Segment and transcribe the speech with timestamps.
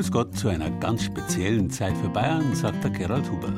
[0.00, 3.52] Grüß Gott zu einer ganz speziellen Zeit für Bayern, sagt der Gerald Huber.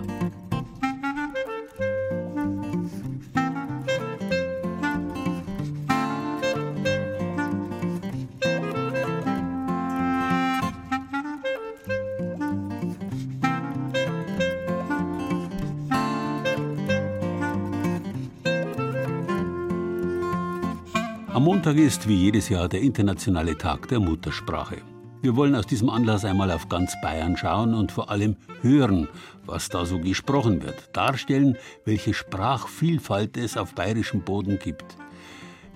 [21.32, 24.78] Am Montag ist wie jedes Jahr der internationale Tag der Muttersprache.
[25.22, 29.06] Wir wollen aus diesem Anlass einmal auf ganz Bayern schauen und vor allem hören,
[29.46, 34.96] was da so gesprochen wird, darstellen, welche Sprachvielfalt es auf bayerischem Boden gibt.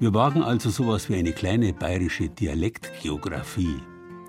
[0.00, 3.76] Wir wagen also sowas wie eine kleine bayerische Dialektgeografie.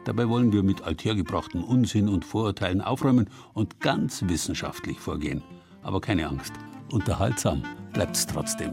[0.05, 5.41] Dabei wollen wir mit althergebrachtem Unsinn und Vorurteilen aufräumen und ganz wissenschaftlich vorgehen.
[5.81, 6.53] Aber keine Angst,
[6.91, 8.70] unterhaltsam bleibt's trotzdem.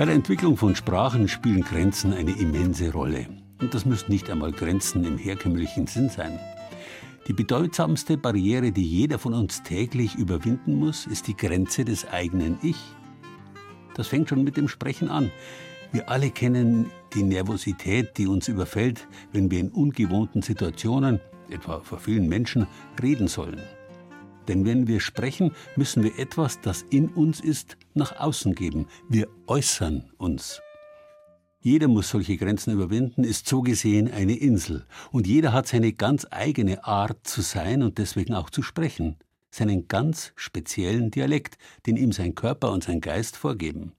[0.00, 3.26] Bei der Entwicklung von Sprachen spielen Grenzen eine immense Rolle.
[3.60, 6.40] Und das müssen nicht einmal Grenzen im herkömmlichen Sinn sein.
[7.28, 12.56] Die bedeutsamste Barriere, die jeder von uns täglich überwinden muss, ist die Grenze des eigenen
[12.62, 12.78] Ich.
[13.94, 15.30] Das fängt schon mit dem Sprechen an.
[15.92, 21.20] Wir alle kennen die Nervosität, die uns überfällt, wenn wir in ungewohnten Situationen,
[21.50, 22.66] etwa vor vielen Menschen,
[23.02, 23.60] reden sollen.
[24.50, 28.88] Denn wenn wir sprechen, müssen wir etwas, das in uns ist, nach außen geben.
[29.08, 30.60] Wir äußern uns.
[31.60, 34.86] Jeder muss solche Grenzen überwinden, ist so gesehen eine Insel.
[35.12, 39.18] Und jeder hat seine ganz eigene Art zu sein und deswegen auch zu sprechen.
[39.52, 41.56] Seinen ganz speziellen Dialekt,
[41.86, 43.92] den ihm sein Körper und sein Geist vorgeben.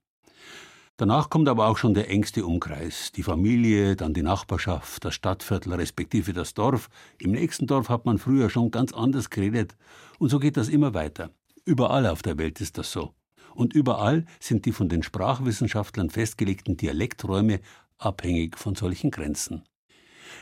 [0.97, 5.73] Danach kommt aber auch schon der engste Umkreis, die Familie, dann die Nachbarschaft, das Stadtviertel
[5.73, 6.89] respektive das Dorf.
[7.17, 9.75] Im nächsten Dorf hat man früher schon ganz anders geredet.
[10.19, 11.31] Und so geht das immer weiter.
[11.65, 13.13] Überall auf der Welt ist das so.
[13.55, 17.59] Und überall sind die von den Sprachwissenschaftlern festgelegten Dialekträume
[17.97, 19.63] abhängig von solchen Grenzen.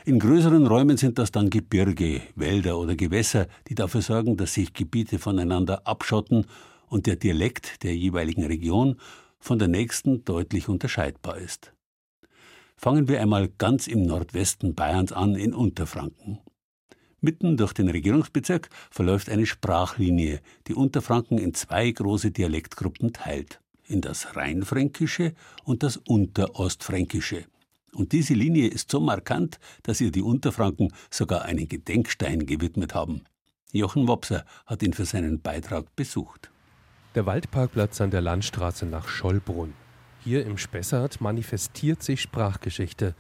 [0.06, 4.74] In größeren Räumen sind das dann Gebirge, Wälder oder Gewässer, die dafür sorgen, dass sich
[4.74, 6.46] Gebiete voneinander abschotten
[6.88, 8.96] und der Dialekt der jeweiligen Region
[9.40, 11.74] von der nächsten deutlich unterscheidbar ist.
[12.76, 16.40] Fangen wir einmal ganz im Nordwesten Bayerns an, in Unterfranken.
[17.22, 24.00] Mitten durch den Regierungsbezirk verläuft eine Sprachlinie, die Unterfranken in zwei große Dialektgruppen teilt, in
[24.00, 25.34] das Rheinfränkische
[25.66, 27.46] und das Unterostfränkische.
[27.94, 33.24] Und diese Linie ist so markant, dass ihr die Unterfranken sogar einen Gedenkstein gewidmet haben.
[33.72, 36.50] Jochen Wopser hat ihn für seinen Beitrag besucht.
[37.20, 39.74] Der Waldparkplatz an der Landstraße nach Schollbrunn.
[40.24, 43.14] Hier im Spessart manifestiert sich Sprachgeschichte,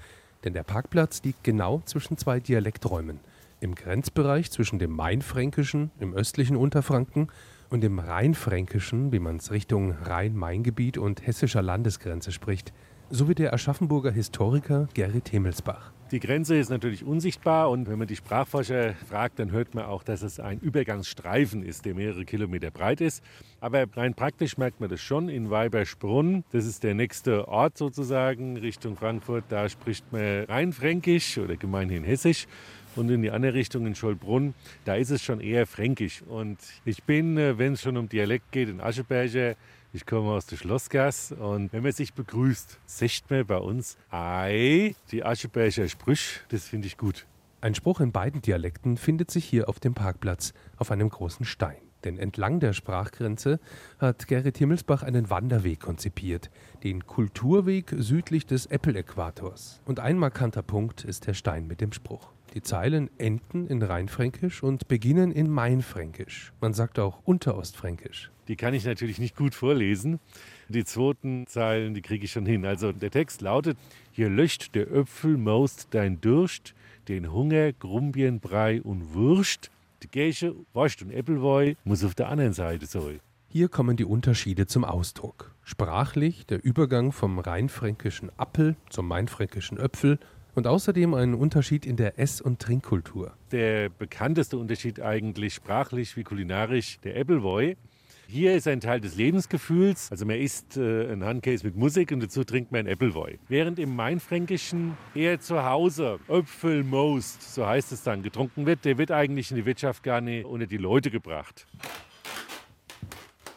[0.45, 3.19] denn der Parkplatz liegt genau zwischen zwei Dialekträumen.
[3.59, 7.27] Im Grenzbereich zwischen dem Mainfränkischen im östlichen Unterfranken
[7.69, 12.71] und dem Rheinfränkischen, wie man es Richtung Rhein-Main-Gebiet und hessischer Landesgrenze spricht,
[13.09, 15.91] sowie der Aschaffenburger Historiker Gerrit Himmelsbach.
[16.11, 20.01] Die Grenze ist natürlich unsichtbar und wenn man die Sprachforscher fragt, dann hört man auch,
[20.01, 23.23] dass es ein Übergangsstreifen ist, der mehrere Kilometer breit ist.
[23.59, 26.45] Aber rein praktisch merkt man das schon in Weibersbrunn.
[26.51, 29.43] Das ist der nächste Ort sozusagen Richtung Frankfurt.
[29.49, 32.47] Da spricht man Rheinfränkisch oder gemeinhin Hessisch.
[32.95, 34.55] Und in die andere Richtung in Schollbrunn,
[34.85, 36.23] da ist es schon eher fränkisch.
[36.23, 39.55] Und ich bin, äh, wenn es schon um Dialekt geht, in Ascheberger
[39.91, 44.95] ich komme aus der Schlossgasse und wenn man sich begrüßt, sagt man bei uns Ei,
[45.11, 47.25] die Ascheberger Sprüch, das finde ich gut.
[47.61, 51.81] Ein Spruch in beiden Dialekten findet sich hier auf dem Parkplatz auf einem großen Stein.
[52.03, 53.59] Denn entlang der Sprachgrenze
[53.97, 56.49] hat Gerrit Himmelsbach einen Wanderweg konzipiert,
[56.83, 59.81] den Kulturweg südlich des Äppeläquators.
[59.85, 62.31] Und ein markanter Punkt ist der Stein mit dem Spruch.
[62.53, 66.53] Die Zeilen enden in Rheinfränkisch und beginnen in Mainfränkisch.
[66.61, 68.31] Man sagt auch Unterostfränkisch.
[68.49, 70.19] Die kann ich natürlich nicht gut vorlesen.
[70.69, 72.65] Die zweiten Zeilen, die kriege ich schon hin.
[72.65, 73.77] Also der Text lautet:
[74.11, 76.73] Hier löscht der Öpfel most dein Durst,
[77.07, 79.69] den Hunger, Grumbien, Brei und Wurst.
[80.01, 83.19] Die Gäsche, Wurst und Äppelwoi muss auf der anderen Seite sein.
[83.49, 85.53] Hier kommen die Unterschiede zum Ausdruck.
[85.63, 90.19] Sprachlich der Übergang vom rheinfränkischen Appel zum mainfränkischen Öpfel
[90.55, 93.33] und außerdem ein Unterschied in der Ess- und Trinkkultur.
[93.51, 97.75] Der bekannteste Unterschied eigentlich sprachlich wie kulinarisch der Appleboy.
[98.31, 100.11] Hier ist ein Teil des Lebensgefühls.
[100.11, 103.39] Also man isst äh, ein Handcase mit Musik und dazu trinkt man ein Appleboy.
[103.47, 109.09] Während im Mainfränkischen eher zu Hause Äpfelmost, so heißt es dann, getrunken wird, der wird
[109.09, 111.65] eigentlich in die Wirtschaft gar nicht unter die Leute gebracht.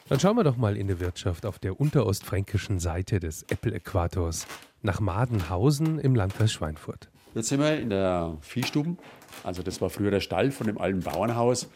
[0.08, 4.46] Dann schauen wir doch mal in die Wirtschaft auf der unterostfränkischen Seite des Äppeläquators
[4.80, 7.10] nach Madenhausen im Landkreis Schweinfurt.
[7.34, 8.96] Jetzt sind wir in der Viehstuben.
[9.44, 11.68] Also das war früher der Stall von dem alten Bauernhaus.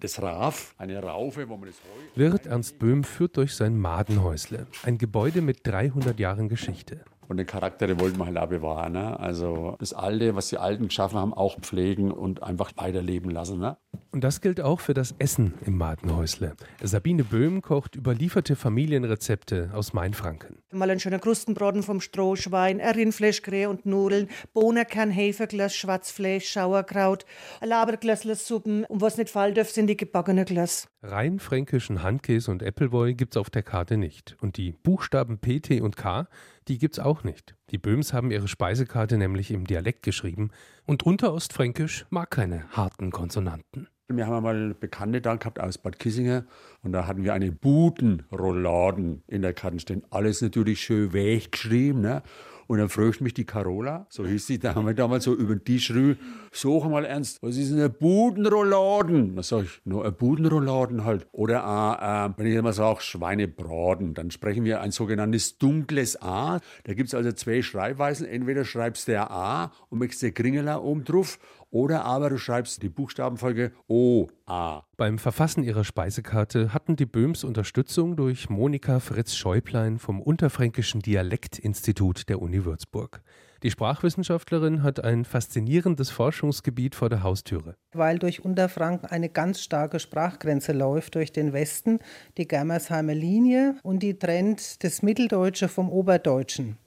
[0.00, 2.18] Das Raf, eine Raufe, wo man das Heu...
[2.18, 7.04] Wirt Ernst Böhm führt durch sein Madenhäusle, ein Gebäude mit 300 Jahren Geschichte.
[7.30, 8.94] Und den Charakter, den wollten wir halt auch bewahren.
[8.94, 9.20] Ne?
[9.20, 13.60] Also das Alte, was die Alten geschaffen haben, auch pflegen und einfach weiterleben lassen.
[13.60, 13.76] Ne?
[14.10, 16.56] Und das gilt auch für das Essen im Madenhäusle.
[16.82, 20.58] Sabine Böhm kocht überlieferte Familienrezepte aus Mainfranken.
[20.72, 27.24] Mal ein schöner Krustenbraten vom Strohschwein, ein Rindfleischkrähe und Nudeln, Bohnerkern, Heferglas, Schwarzfleisch, Sauerkraut,
[27.60, 30.88] ein Laberglassuppen und was nicht fallen darf, sind die gebackene Glas.
[31.02, 34.36] Rein fränkischen Handkäse und Appleboy gibt's auf der Karte nicht.
[34.40, 36.26] Und die Buchstaben P, T und K,
[36.70, 37.56] die gibt's auch nicht.
[37.70, 40.50] Die Böhms haben ihre Speisekarte nämlich im Dialekt geschrieben
[40.86, 43.88] und Unterostfränkisch mag keine harten Konsonanten.
[44.06, 46.44] Wir haben einmal Bekannte da gehabt aus Bad Kissinger
[46.82, 50.04] und da hatten wir eine Budenrouladen in der Karte stehen.
[50.10, 52.02] Alles natürlich schön weggeschrieben.
[52.02, 52.22] Ne?
[52.70, 55.56] Und dann fragt mich die Carola, so hieß sie, da haben wir damals so über
[55.56, 56.14] den Tisch rü,
[56.52, 59.34] sag mal ernst, was ist denn eine Budenrouladen?
[59.34, 61.26] Da sag ich, nur eine Budenrouladen halt.
[61.32, 66.60] Oder äh, äh, wenn ich immer sage, Schweinebraten, dann sprechen wir ein sogenanntes dunkles A.
[66.84, 68.24] Da gibt es also zwei Schreibweisen.
[68.24, 71.40] Entweder schreibst du der A und machst der Kringeler oben drauf
[71.70, 74.82] oder aber du schreibst die Buchstabenfolge O, A.
[74.96, 82.42] Beim Verfassen ihrer Speisekarte hatten die Böhms Unterstützung durch Monika Fritz-Schäuplein vom Unterfränkischen Dialektinstitut der
[82.42, 83.22] Uni Würzburg.
[83.62, 87.76] Die Sprachwissenschaftlerin hat ein faszinierendes Forschungsgebiet vor der Haustüre.
[87.92, 91.98] Weil durch Unterfranken eine ganz starke Sprachgrenze läuft durch den Westen,
[92.38, 96.78] die Germersheimer Linie, und die trennt das Mitteldeutsche vom Oberdeutschen.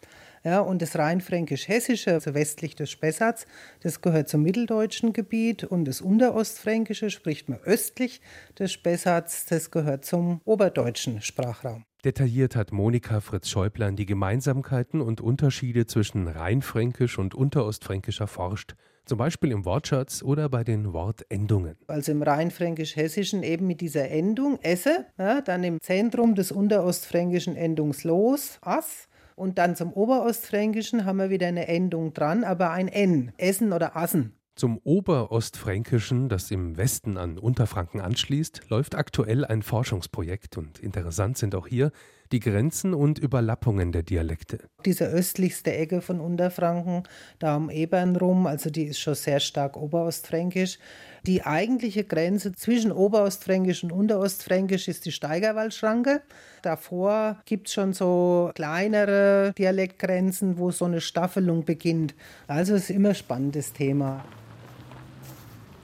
[0.44, 3.46] Ja, und das Rheinfränkisch-Hessische, also westlich des Spessarts,
[3.82, 8.20] das gehört zum mitteldeutschen Gebiet und das Unterostfränkische spricht man östlich
[8.60, 11.86] des Spessarts, das gehört zum oberdeutschen Sprachraum.
[12.04, 18.76] Detailliert hat Monika Fritz-Schäuplein die Gemeinsamkeiten und Unterschiede zwischen Rheinfränkisch und Unterostfränkisch erforscht.
[19.06, 21.78] Zum Beispiel im Wortschatz oder bei den Wortendungen.
[21.88, 28.60] Also im Rheinfränkisch-Hessischen eben mit dieser Endung esse, ja, dann im Zentrum des Unterostfränkischen Endungslos,
[28.62, 33.74] as, und dann zum Oberostfränkischen haben wir wieder eine Endung dran, aber ein N, Essen
[33.74, 34.34] oder Assen.
[34.56, 41.56] Zum Oberostfränkischen, das im Westen an Unterfranken anschließt, läuft aktuell ein Forschungsprojekt und interessant sind
[41.56, 41.92] auch hier
[42.32, 44.60] die Grenzen und Überlappungen der Dialekte.
[44.86, 47.04] Diese östlichste Ecke von Unterfranken,
[47.40, 50.78] da um Ebern rum, also die ist schon sehr stark oberostfränkisch.
[51.26, 56.22] Die eigentliche Grenze zwischen Oberostfränkisch und Unterostfränkisch ist die Steigerwaldschranke.
[56.62, 62.14] Davor gibt es schon so kleinere Dialektgrenzen, wo so eine Staffelung beginnt.
[62.48, 64.26] Also ist immer ein spannendes Thema.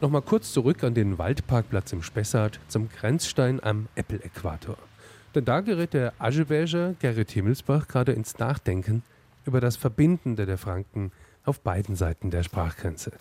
[0.01, 4.77] Nochmal kurz zurück an den Waldparkplatz im Spessart zum Grenzstein am Äppeläquator.
[5.35, 9.03] Denn da gerät der Ascheberger Gerrit Himmelsbach gerade ins Nachdenken
[9.45, 11.13] über das Verbindende der Franken
[11.45, 13.13] auf beiden Seiten der Sprachgrenze.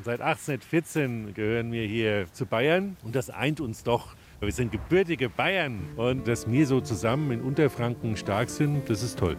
[0.00, 4.14] Seit 1814 gehören wir hier zu Bayern und das eint uns doch.
[4.40, 9.18] Wir sind gebürtige Bayern und dass wir so zusammen in Unterfranken stark sind, das ist
[9.18, 9.36] toll.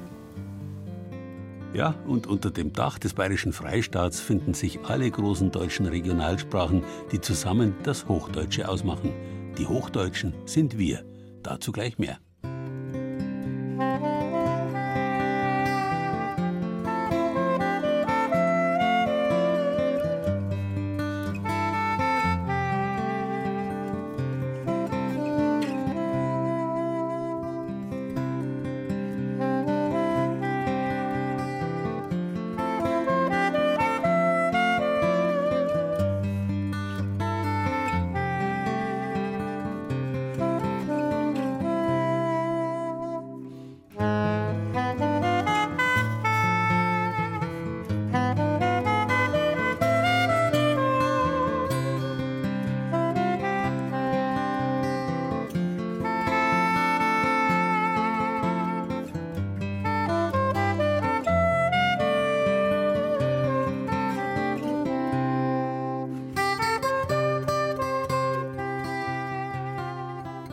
[1.73, 7.19] Ja, und unter dem Dach des Bayerischen Freistaats finden sich alle großen deutschen Regionalsprachen, die
[7.19, 9.11] zusammen das Hochdeutsche ausmachen.
[9.57, 11.03] Die Hochdeutschen sind wir.
[11.41, 12.19] Dazu gleich mehr.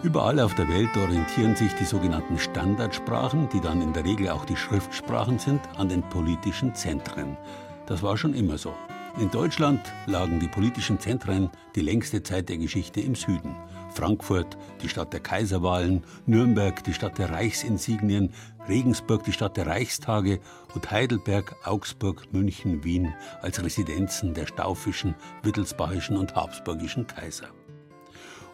[0.02, 4.46] Überall auf der Welt orientieren sich die sogenannten Standardsprachen, die dann in der Regel auch
[4.46, 7.36] die Schriftsprachen sind, an den politischen Zentren.
[7.84, 8.72] Das war schon immer so.
[9.20, 13.54] In Deutschland lagen die politischen Zentren die längste Zeit der Geschichte im Süden.
[13.92, 18.32] Frankfurt, die Stadt der Kaiserwahlen, Nürnberg, die Stadt der Reichsinsignien,
[18.68, 20.40] Regensburg, die Stadt der Reichstage
[20.74, 27.48] und Heidelberg, Augsburg, München, Wien als Residenzen der staufischen, wittelsbachischen und habsburgischen Kaiser.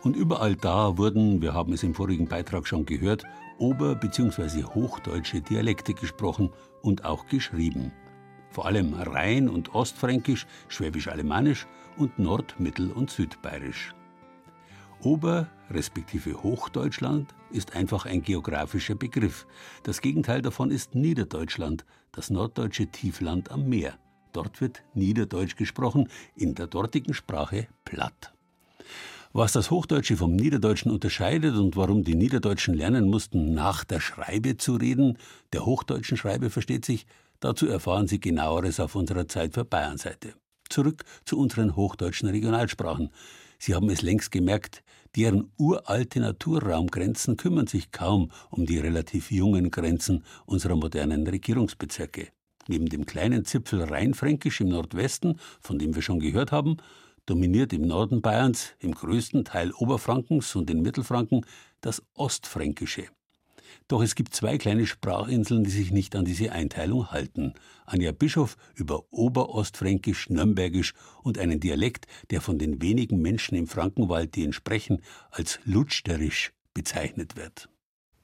[0.06, 3.24] Und überall da wurden, wir haben es im vorigen Beitrag schon gehört,
[3.58, 4.62] ober- bzw.
[4.62, 7.90] hochdeutsche Dialekte gesprochen und auch geschrieben.
[8.50, 13.96] Vor allem Rhein- und Ostfränkisch, Schwäbisch-Alemannisch und Nord-, Mittel- und Südbayerisch.
[15.02, 19.44] Ober- respektive Hochdeutschland ist einfach ein geografischer Begriff.
[19.82, 23.98] Das Gegenteil davon ist Niederdeutschland, das norddeutsche Tiefland am Meer.
[24.32, 28.32] Dort wird Niederdeutsch gesprochen, in der dortigen Sprache platt.
[29.38, 34.56] Was das Hochdeutsche vom Niederdeutschen unterscheidet und warum die Niederdeutschen lernen mussten, nach der Schreibe
[34.56, 35.18] zu reden,
[35.52, 37.04] der hochdeutschen Schreibe versteht sich,
[37.40, 40.32] dazu erfahren Sie genaueres auf unserer Zeit für Bayern-Seite.
[40.70, 43.10] Zurück zu unseren hochdeutschen Regionalsprachen.
[43.58, 44.82] Sie haben es längst gemerkt,
[45.16, 52.28] deren uralte Naturraumgrenzen kümmern sich kaum um die relativ jungen Grenzen unserer modernen Regierungsbezirke.
[52.68, 56.78] Neben dem kleinen Zipfel Rheinfränkisch im Nordwesten, von dem wir schon gehört haben,
[57.26, 61.44] dominiert im Norden Bayerns, im größten Teil Oberfrankens und in Mittelfranken
[61.80, 63.04] das Ostfränkische.
[63.88, 67.54] Doch es gibt zwei kleine Sprachinseln, die sich nicht an diese Einteilung halten.
[67.84, 74.34] Anja Bischof über Oberostfränkisch, Nürnbergisch und einen Dialekt, der von den wenigen Menschen im Frankenwald,
[74.34, 77.68] die ihn sprechen, als Lutsterisch bezeichnet wird.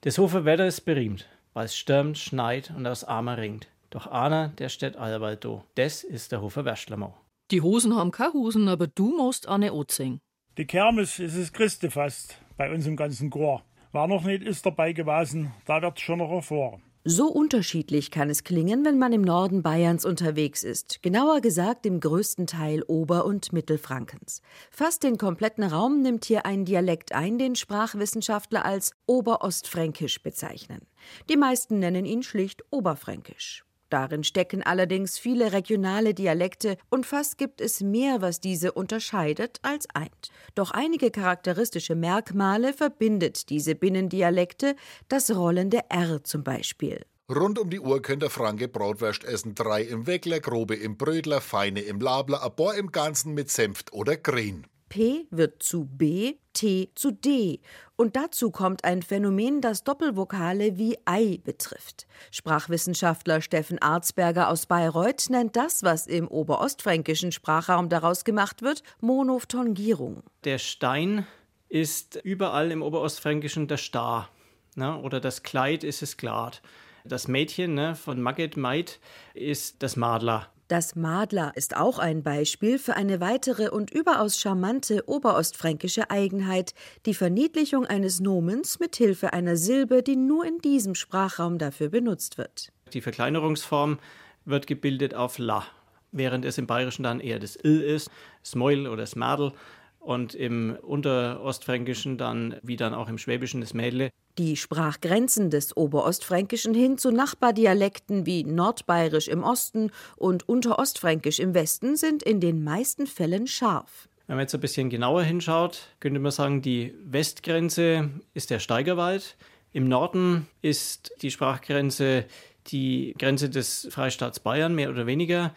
[0.01, 3.67] Das Hofer Wetter ist berühmt, weil es stürmt, schneit und aus Armer ringt.
[3.89, 5.63] Doch einer, der steht allbald do.
[5.75, 7.15] Das ist der Hofer Werschlermau.
[7.53, 10.19] Die Hosen haben keine Hosen, aber du musst eine anziehen.
[10.57, 13.61] Die Kermes ist das Christefest bei uns im ganzen Chor.
[13.91, 16.81] Wer noch nicht ist dabei gewesen, da wird schon noch erfahren.
[17.03, 21.99] So unterschiedlich kann es klingen, wenn man im Norden Bayerns unterwegs ist, genauer gesagt im
[21.99, 24.41] größten Teil Ober- und Mittelfrankens.
[24.71, 30.87] Fast den kompletten Raum nimmt hier ein Dialekt ein, den Sprachwissenschaftler als Oberostfränkisch bezeichnen.
[31.29, 33.63] Die meisten nennen ihn schlicht Oberfränkisch.
[33.93, 39.87] Darin stecken allerdings viele regionale Dialekte und fast gibt es mehr, was diese unterscheidet, als
[39.93, 40.31] eint.
[40.55, 44.75] Doch einige charakteristische Merkmale verbindet diese Binnendialekte,
[45.09, 47.05] das rollende R zum Beispiel.
[47.29, 49.53] Rund um die Uhr könnt ihr Franke Bratwurst essen.
[49.53, 53.93] Drei im Weckler, grobe im Brödler, feine im Labler, a bohr im Ganzen mit Senft
[53.93, 54.65] oder Green.
[54.93, 57.61] P wird zu B, T zu D.
[57.95, 62.05] Und dazu kommt ein Phänomen, das Doppelvokale wie Ei betrifft.
[62.29, 70.21] Sprachwissenschaftler Steffen Arzberger aus Bayreuth nennt das, was im oberostfränkischen Sprachraum daraus gemacht wird, Monophthongierung.
[70.43, 71.25] Der Stein
[71.69, 74.29] ist überall im oberostfränkischen der Star.
[74.75, 74.95] Ne?
[74.99, 76.61] Oder das Kleid ist es Glad.
[77.03, 78.99] Das Mädchen ne, von Magget Maid
[79.33, 80.52] ist das Madler.
[80.69, 86.73] Das Madler ist auch ein Beispiel für eine weitere und überaus charmante oberostfränkische Eigenheit,
[87.05, 92.37] die Verniedlichung eines Nomens mit Hilfe einer Silbe, die nur in diesem Sprachraum dafür benutzt
[92.37, 92.71] wird.
[92.93, 93.99] Die Verkleinerungsform
[94.45, 95.65] wird gebildet auf La,
[96.11, 98.09] während es im Bayerischen dann eher das Il ist,
[98.45, 99.51] Smeul oder das Madel
[99.99, 104.11] und im Unterostfränkischen dann, wie dann auch im Schwäbischen, das Mädle.
[104.39, 111.95] Die Sprachgrenzen des Oberostfränkischen hin zu Nachbardialekten wie Nordbayerisch im Osten und Unterostfränkisch im Westen
[111.95, 114.07] sind in den meisten Fällen scharf.
[114.25, 119.35] Wenn man jetzt ein bisschen genauer hinschaut, könnte man sagen, die Westgrenze ist der Steigerwald.
[119.71, 122.25] Im Norden ist die Sprachgrenze
[122.67, 125.53] die Grenze des Freistaats Bayern, mehr oder weniger.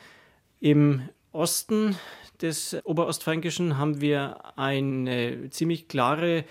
[0.61, 1.97] Im Osten
[2.43, 6.45] des Oberostfränkischen haben wir eine ziemlich klare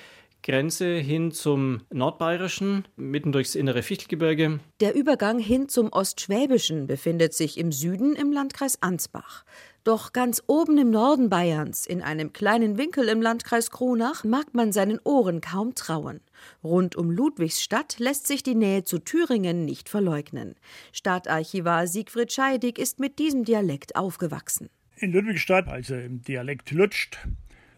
[0.46, 4.60] Grenze hin zum Nordbayerischen, mitten durchs innere Fichtelgebirge.
[4.80, 9.44] Der Übergang hin zum Ostschwäbischen befindet sich im Süden im Landkreis Ansbach.
[9.84, 14.72] Doch ganz oben im Norden Bayerns, in einem kleinen Winkel im Landkreis Kronach, mag man
[14.72, 16.22] seinen Ohren kaum trauen.
[16.64, 20.54] Rund um Ludwigsstadt lässt sich die Nähe zu Thüringen nicht verleugnen.
[20.92, 24.70] Stadtarchivar Siegfried Scheidig ist mit diesem Dialekt aufgewachsen.
[24.98, 27.18] In Ludwigstadt, also im Dialekt Lutscht,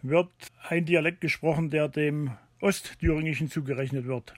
[0.01, 0.29] wird
[0.67, 4.33] ein Dialekt gesprochen, der dem Ostthüringischen zugerechnet wird.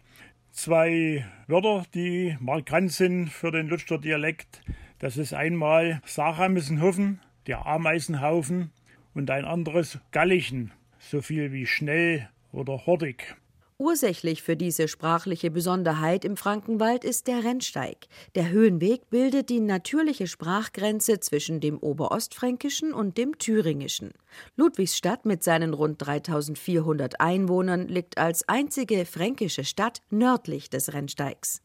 [0.52, 4.62] Zwei Wörter, die markant sind für den Lutschter Dialekt,
[5.00, 8.72] das ist einmal Sachamessenhofen, der Ameisenhaufen,
[9.14, 13.36] und ein anderes Gallichen, so viel wie schnell oder hortig.
[13.82, 18.08] Ursächlich für diese sprachliche Besonderheit im Frankenwald ist der Rennsteig.
[18.36, 24.12] Der Höhenweg bildet die natürliche Sprachgrenze zwischen dem Oberostfränkischen und dem Thüringischen.
[24.58, 31.62] Ludwigsstadt mit seinen rund 3400 Einwohnern liegt als einzige fränkische Stadt nördlich des Rennsteigs.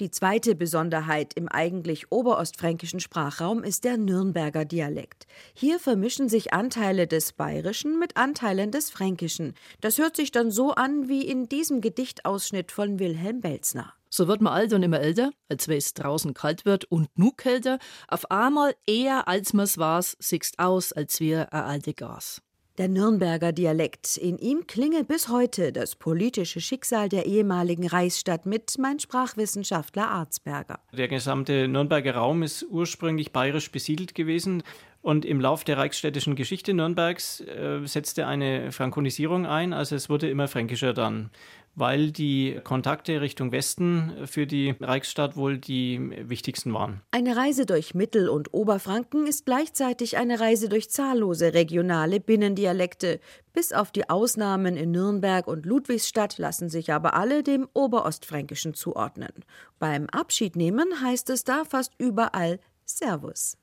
[0.00, 5.26] Die zweite Besonderheit im eigentlich oberostfränkischen Sprachraum ist der Nürnberger Dialekt.
[5.52, 9.52] Hier vermischen sich Anteile des Bayerischen mit Anteilen des Fränkischen.
[9.82, 13.92] Das hört sich dann so an wie in diesem Gedichtausschnitt von Wilhelm Belzner.
[14.08, 17.32] So wird man alt und immer älter, als wenn es draußen kalt wird und nu
[17.32, 17.78] kälter.
[18.08, 22.40] Auf einmal eher als man's war's, siehst aus, als wir ein alte Gas.
[22.80, 24.16] Der Nürnberger Dialekt.
[24.16, 30.78] In ihm klinge bis heute das politische Schicksal der ehemaligen Reichsstadt mit, mein Sprachwissenschaftler Arzberger.
[30.96, 34.62] Der gesamte Nürnberger Raum ist ursprünglich bayerisch besiedelt gewesen.
[35.02, 40.30] Und im Lauf der reichsstädtischen Geschichte Nürnbergs äh, setzte eine Frankonisierung ein, also es wurde
[40.30, 41.28] immer fränkischer dann,
[41.74, 47.00] weil die Kontakte Richtung Westen für die Reichsstadt wohl die wichtigsten waren.
[47.10, 53.20] Eine Reise durch Mittel- und Oberfranken ist gleichzeitig eine Reise durch zahllose regionale Binnendialekte.
[53.52, 59.32] Bis auf die Ausnahmen in Nürnberg und Ludwigsstadt lassen sich aber alle dem Oberostfränkischen zuordnen.
[59.78, 63.56] Beim Abschiednehmen heißt es da fast überall Servus.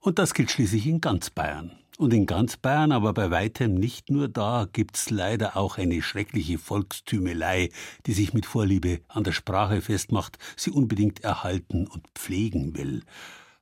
[0.00, 1.72] Und das gilt schließlich in ganz Bayern.
[1.98, 6.56] Und in ganz Bayern, aber bei weitem nicht nur da, gibt's leider auch eine schreckliche
[6.56, 7.70] Volkstümelei,
[8.06, 13.02] die sich mit Vorliebe an der Sprache festmacht, sie unbedingt erhalten und pflegen will.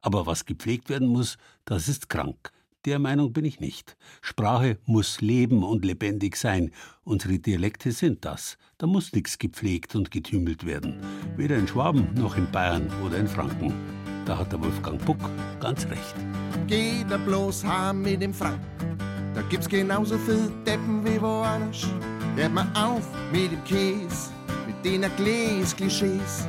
[0.03, 2.53] Aber was gepflegt werden muss, das ist krank.
[2.85, 3.97] Der Meinung bin ich nicht.
[4.21, 6.73] Sprache muss leben und lebendig sein.
[7.05, 8.59] Unsere Dialekte sind das.
[8.77, 11.01] Da muss nichts gepflegt und getümelt werden.
[11.39, 13.96] Weder in Schwaben noch in Bayern oder in Franken.
[14.27, 15.19] Da hat der Wolfgang Puck
[15.61, 16.15] ganz recht.
[16.67, 18.59] Geht er bloß heim mit dem Frank.
[19.35, 21.87] Da gibt's genauso viel Deppen wie woanders.
[22.35, 24.31] Hört mal auf mit dem Käse,
[24.67, 26.49] mit den Gläs-Klischees.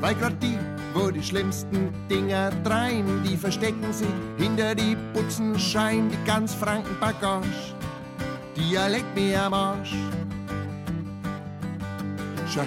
[0.00, 0.56] Weil grad die,
[0.94, 4.06] wo die schlimmsten Dinger treiben, die verstecken sich
[4.38, 7.74] hinter die Putzenschein, die ganz Franken Bagage.
[8.56, 9.96] Dialekt mir am Arsch.
[12.48, 12.62] Schau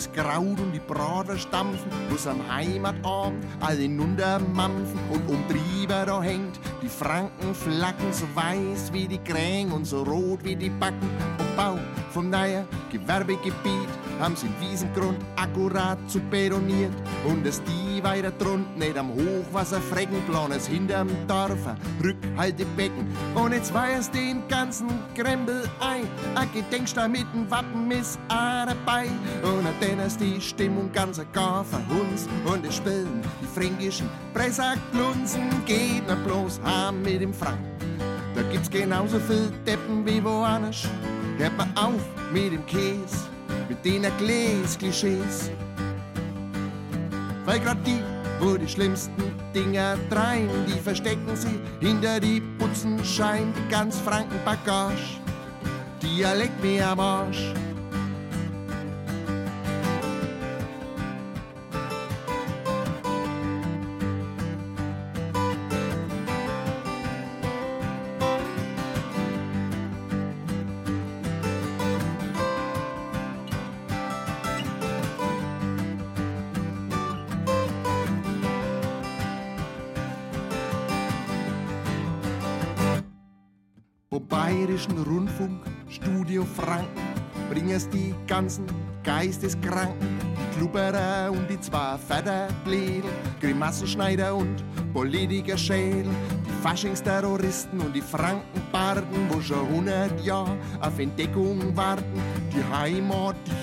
[0.00, 5.44] hier, wie's graut und die Braten stampfen, wo's am Heimatabend alle mampfen und um
[5.88, 11.10] da hängt die Frankenflaggen so weiß wie die Krähen und so rot wie die Backen.
[11.38, 11.78] Und Bau
[12.10, 13.88] vom neuen Gewerbegebiet
[14.20, 16.92] haben sie den Wiesengrund akkurat zu betoniert
[17.24, 23.06] und das die weiter drunten nicht am Hochwasser Freckenplan ist hinterm Dorfer Rückhaltebecken.
[23.34, 26.06] Und jetzt weiß den ganzen Krempel ein.
[26.34, 29.06] Ein Gedenkstein mit dem Wappen ist dabei.
[29.42, 36.06] Und dann ist die Stimmung ganz gar verhunzt und es spielen die fränkischen Pressackblunzen geht
[36.06, 37.58] nicht bloß heim mit dem Frank.
[38.34, 40.88] Da gibt's genauso viel Deppen wie woanders
[41.38, 42.02] hört mal auf
[42.32, 43.30] mit dem Käse
[43.70, 45.50] mit den Gläs-Klischees.
[47.44, 48.02] Weil grad die,
[48.40, 49.22] wo die schlimmsten
[49.54, 55.20] Dinger treiben, die verstecken sie hinter die Putzenschein, die ganz Franken Bagage.
[56.02, 57.54] Dialekt mir am Arsch.
[84.28, 87.00] Bayerischen Rundfunk, Studio Franken,
[87.48, 88.66] bringen es die ganzen
[89.02, 96.04] Geisteskranken, die Klubberer und die zwei Förderblädel, Grimassenschneider und Politikerschädel,
[96.46, 102.20] die Faschingsterroristen und die Frankenbarden, wo schon hundert Jahre auf Entdeckung warten,
[102.52, 102.62] die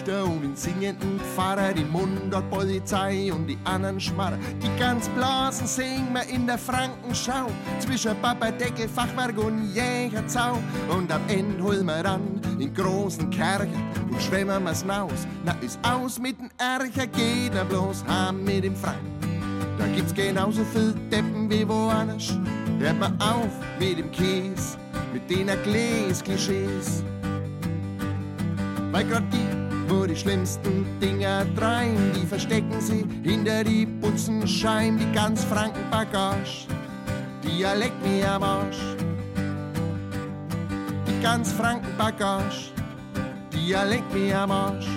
[0.07, 6.13] Heimatdichter und den singenden Pfarrer, die Mundartpolizei und die anderen Schmarrer, die ganz Blasen singen
[6.13, 7.47] wir in der Frankenschau,
[7.79, 10.57] zwischen Papadeckel, Fachwerk und Jägerzau,
[10.89, 13.67] und am Ende holen wir dann in großen Kercher
[14.09, 18.63] und schwemmen wir's naus, na ist aus mit dem Ärcher, geht er bloß heim mit
[18.63, 18.97] dem Frank.
[19.77, 22.33] Da gibt's genauso viel Deppen wie woanders.
[22.79, 24.77] Hört mal auf mit dem Käse,
[25.13, 27.03] mit den Gläs-Klischees.
[28.91, 29.56] Weil grad die,
[29.87, 36.67] wo die schlimmsten Dinger treiben, die verstecken sie hinter die Putzenschein, die ganz Franken Bagage.
[37.43, 38.79] Dialekt mir am Arsch.
[41.07, 42.71] Die ganz Franken Bagage.
[43.53, 44.87] Dialekt mir am Arsch.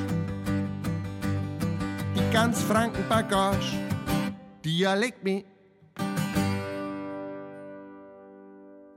[2.17, 3.79] Die ganz Franken Bagage.
[4.65, 5.45] Dialekt mir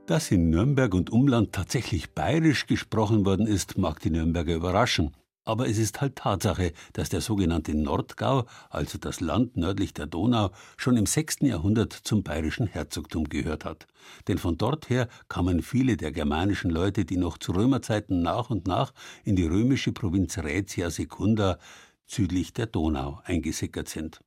[0.06, 5.12] Dass in Nürnberg und Umland tatsächlich bayerisch gesprochen worden ist, mag die Nürnberger überraschen.
[5.46, 10.50] Aber es ist halt Tatsache, dass der sogenannte Nordgau, also das Land nördlich der Donau,
[10.78, 11.40] schon im 6.
[11.40, 13.86] Jahrhundert zum bayerischen Herzogtum gehört hat.
[14.26, 18.66] Denn von dort her kamen viele der germanischen Leute, die noch zu Römerzeiten nach und
[18.66, 21.58] nach in die römische Provinz Raetia Secunda
[22.06, 24.20] südlich der Donau eingesickert sind.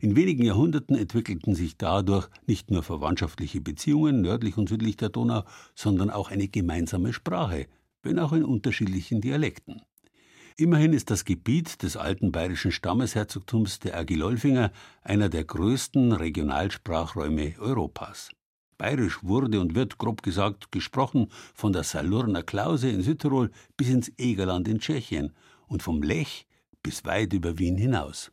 [0.00, 5.44] In wenigen Jahrhunderten entwickelten sich dadurch nicht nur verwandtschaftliche Beziehungen nördlich und südlich der Donau,
[5.74, 7.66] sondern auch eine gemeinsame Sprache,
[8.02, 9.82] wenn auch in unterschiedlichen Dialekten.
[10.56, 18.30] Immerhin ist das Gebiet des alten bayerischen Stammesherzogtums der Agilolfinger einer der größten Regionalsprachräume Europas.
[18.78, 24.12] Bayerisch wurde und wird, grob gesagt, gesprochen von der Salurner Klause in Südtirol bis ins
[24.16, 25.34] Egerland in Tschechien
[25.66, 26.46] und vom Lech
[26.82, 28.32] bis weit über Wien hinaus.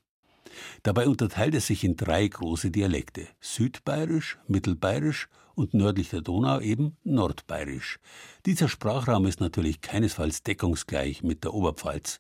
[0.84, 6.98] Dabei unterteilt es sich in drei große Dialekte: Südbayerisch, Mittelbayerisch und nördlich der Donau eben
[7.04, 8.00] Nordbayerisch.
[8.46, 12.20] Dieser Sprachraum ist natürlich keinesfalls deckungsgleich mit der Oberpfalz.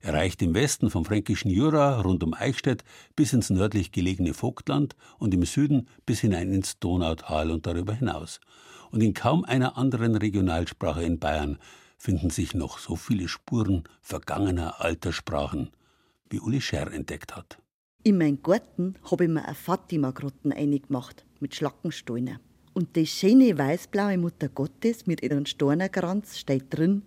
[0.00, 2.82] Er reicht im Westen vom fränkischen Jura rund um Eichstätt
[3.14, 8.40] bis ins nördlich gelegene Vogtland und im Süden bis hinein ins Donautal und darüber hinaus.
[8.90, 11.56] Und in kaum einer anderen Regionalsprache in Bayern
[11.96, 15.70] finden sich noch so viele Spuren vergangener alter Sprachen,
[16.30, 17.61] wie Uli Scher entdeckt hat.
[18.04, 22.40] In meinem Garten habe ich mir eine Fatima-Grotten eingemacht mit Schlackensteinen.
[22.74, 27.02] Und die schöne weißblaue Mutter Gottes mit ihrem Stornerkranz steht drin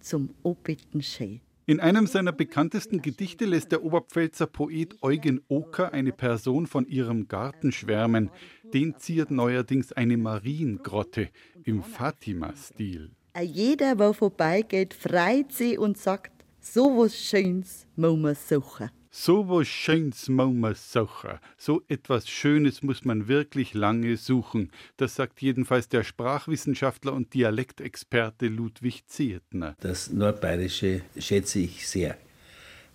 [0.00, 1.40] zum Obitten schön.
[1.66, 7.28] In einem seiner bekanntesten Gedichte lässt der Oberpfälzer Poet Eugen Oker eine Person von ihrem
[7.28, 8.30] Garten schwärmen.
[8.72, 11.28] Den ziert neuerdings eine Mariengrotte
[11.64, 13.10] im Fatima-Stil.
[13.38, 18.90] Jeder, der vorbeigeht, freut sich und sagt, so was Schönes muss man suchen.
[19.20, 21.40] So was Schönes muss man suchen.
[21.56, 24.70] So etwas Schönes muss man wirklich lange suchen.
[24.96, 29.74] Das sagt jedenfalls der Sprachwissenschaftler und Dialektexperte Ludwig Ziertner.
[29.80, 32.16] Das Nordbayerische schätze ich sehr.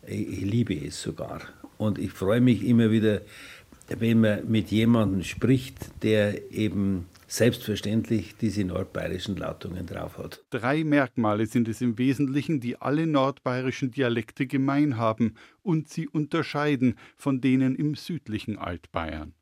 [0.07, 1.41] Ich liebe es sogar.
[1.77, 3.19] Und ich freue mich immer wieder,
[3.89, 10.43] wenn man mit jemandem spricht, der eben selbstverständlich diese nordbayerischen Lautungen drauf hat.
[10.49, 16.95] Drei Merkmale sind es im Wesentlichen, die alle nordbayerischen Dialekte gemein haben und sie unterscheiden
[17.15, 19.33] von denen im südlichen Altbayern.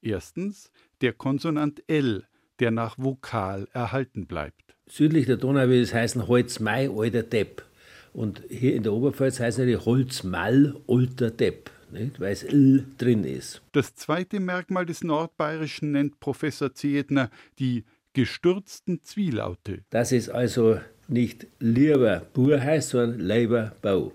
[0.00, 2.24] Erstens der Konsonant L,
[2.58, 4.76] der nach Vokal erhalten bleibt.
[4.86, 7.64] Südlich der Donau will es heißen Holz Mai, alter Depp.
[8.12, 12.20] Und hier in der Oberpfalz heißt es natürlich Holz Mal, alter Depp nicht?
[12.20, 13.62] weil es L drin ist.
[13.72, 19.80] Das zweite Merkmal des Nordbayerischen nennt Professor Zehetner die gestürzten Zwielaute.
[19.90, 24.12] Das ist also nicht lieber Bur heißt, sondern leiber Bau.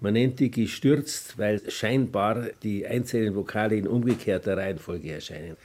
[0.00, 5.56] Man nennt die gestürzt, weil scheinbar die einzelnen Vokale in umgekehrter Reihenfolge erscheinen.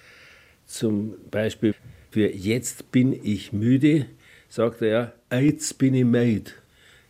[0.65, 1.73] Zum Beispiel
[2.11, 4.05] für jetzt bin ich müde,
[4.47, 6.51] sagt er, jetzt bin ich müde.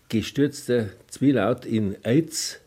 [0.08, 2.60] Gestürzter Zwielaut in Eiz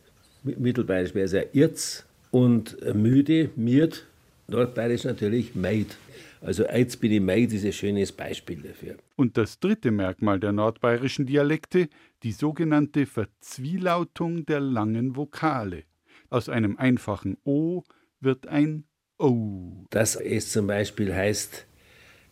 [0.43, 4.07] Mittelbayerisch wäre es ja Irz und müde, miert,
[4.49, 5.97] Nordbayerisch natürlich Meid.
[6.41, 8.97] Also jetzt bin ich Meid ist ein schönes Beispiel dafür.
[9.17, 11.89] Und das dritte Merkmal der nordbayerischen Dialekte,
[12.23, 15.85] die sogenannte Verzwielautung der langen Vokale.
[16.31, 17.83] Aus einem einfachen O
[18.21, 18.85] wird ein
[19.19, 19.87] O.
[19.91, 21.67] Dass es zum Beispiel heißt,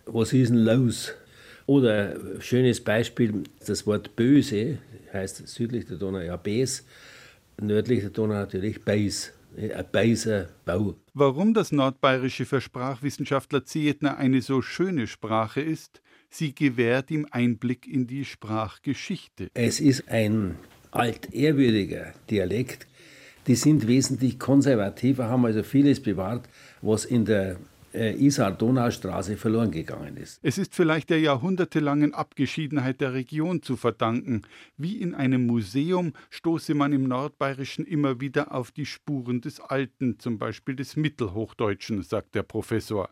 [0.06, 1.14] was ist denn los?
[1.66, 4.78] Oder schönes Beispiel, das Wort böse
[5.12, 6.84] heißt südlich der Donau ja Bes
[7.62, 10.94] nördlich der Donau natürlich Beis, ein Beiser Bau.
[11.14, 17.86] Warum das Nordbayerische für Sprachwissenschaftler Zehetner eine so schöne Sprache ist, sie gewährt ihm Einblick
[17.86, 19.48] in die Sprachgeschichte.
[19.54, 20.56] Es ist ein
[20.90, 22.86] altehrwürdiger Dialekt.
[23.46, 26.48] Die sind wesentlich konservativer, haben also vieles bewahrt,
[26.82, 27.56] was in der
[27.92, 30.38] Isar-Donau-Straße verloren gegangen ist.
[30.42, 34.42] Es ist vielleicht der jahrhundertelangen Abgeschiedenheit der Region zu verdanken.
[34.76, 40.18] Wie in einem Museum stoße man im Nordbayerischen immer wieder auf die Spuren des Alten,
[40.18, 43.10] zum Beispiel des Mittelhochdeutschen, sagt der Professor.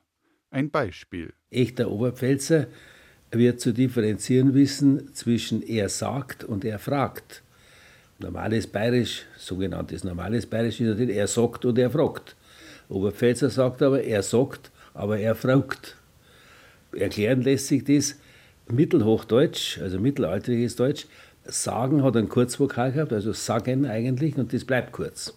[0.51, 1.35] Ein Beispiel.
[1.51, 2.69] Echter Oberpfälzer
[3.31, 7.43] wird zu differenzieren wissen zwischen er sagt und er fragt.
[8.19, 12.37] Normales Bayerisch, sogenanntes normales Bayerisch, ist natürlich er sagt und er fragt.
[12.89, 15.97] Oberpfälzer sagt aber, er sagt, aber er fragt.
[16.93, 18.17] Erklären lässt sich das
[18.71, 21.07] Mittelhochdeutsch, also mittelalterliches Deutsch.
[21.45, 25.35] Sagen hat ein Kurzvokal gehabt, also sagen eigentlich, und das bleibt kurz.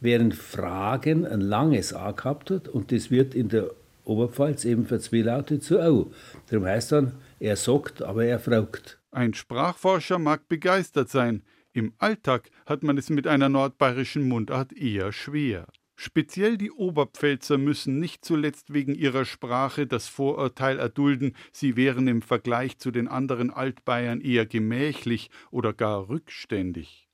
[0.00, 3.70] Während Fragen ein langes A gehabt hat, und das wird in der
[4.04, 6.10] Oberpfalz eben verzwielautet zu Au.
[6.50, 8.98] Darum heißt dann, er sagt, aber er fragt.
[9.10, 11.42] Ein Sprachforscher mag begeistert sein.
[11.72, 15.66] Im Alltag hat man es mit einer nordbayerischen Mundart eher schwer.
[15.94, 22.22] Speziell die Oberpfälzer müssen nicht zuletzt wegen ihrer Sprache das Vorurteil erdulden, sie wären im
[22.22, 27.08] Vergleich zu den anderen Altbayern eher gemächlich oder gar rückständig.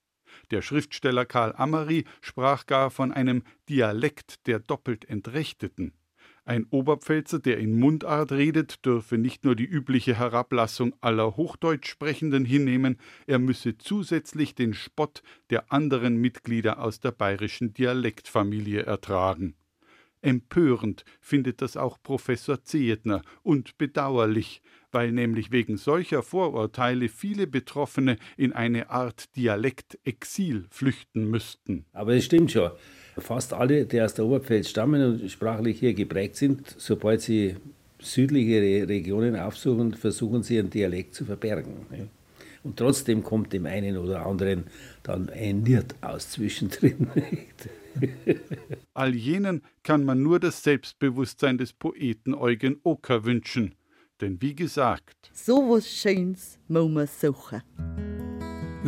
[0.51, 5.93] Der Schriftsteller Karl Ammery sprach gar von einem Dialekt der doppelt Entrechteten.
[6.49, 12.97] Ein Oberpfälzer, der in Mundart redet, dürfe nicht nur die übliche Herablassung aller Hochdeutschsprechenden hinnehmen,
[13.27, 19.57] er müsse zusätzlich den Spott der anderen Mitglieder aus der bayerischen Dialektfamilie ertragen.
[20.23, 28.17] Empörend findet das auch Professor Zehetner und bedauerlich, weil nämlich wegen solcher Vorurteile viele Betroffene
[28.39, 31.85] in eine Art Dialektexil flüchten müssten.
[31.93, 32.71] Aber es stimmt schon.
[33.21, 37.57] Fast alle, die aus der Oberpfalz stammen und sprachlich hier geprägt sind, sobald sie
[38.01, 42.11] südliche Regionen aufsuchen, versuchen sie ihren Dialekt zu verbergen.
[42.65, 44.65] Und trotzdem kommt dem einen oder anderen
[45.03, 47.09] dann ein Niert aus zwischendrin.
[48.95, 53.75] All jenen kann man nur das Selbstbewusstsein des Poeten Eugen Ocker wünschen.
[54.21, 57.63] Denn wie gesagt, so was Schönes muss man suchen.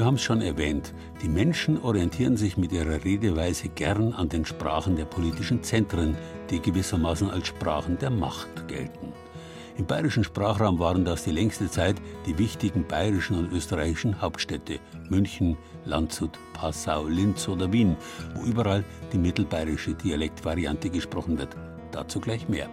[0.01, 4.47] Wir haben es schon erwähnt, die Menschen orientieren sich mit ihrer Redeweise gern an den
[4.47, 6.17] Sprachen der politischen Zentren,
[6.49, 9.13] die gewissermaßen als Sprachen der Macht gelten.
[9.77, 15.59] Im bayerischen Sprachraum waren das die längste Zeit die wichtigen bayerischen und österreichischen Hauptstädte München,
[15.85, 17.95] Landshut, Passau, Linz oder Wien,
[18.35, 21.55] wo überall die mittelbayerische Dialektvariante gesprochen wird.
[21.93, 22.71] Dazu gleich mehr.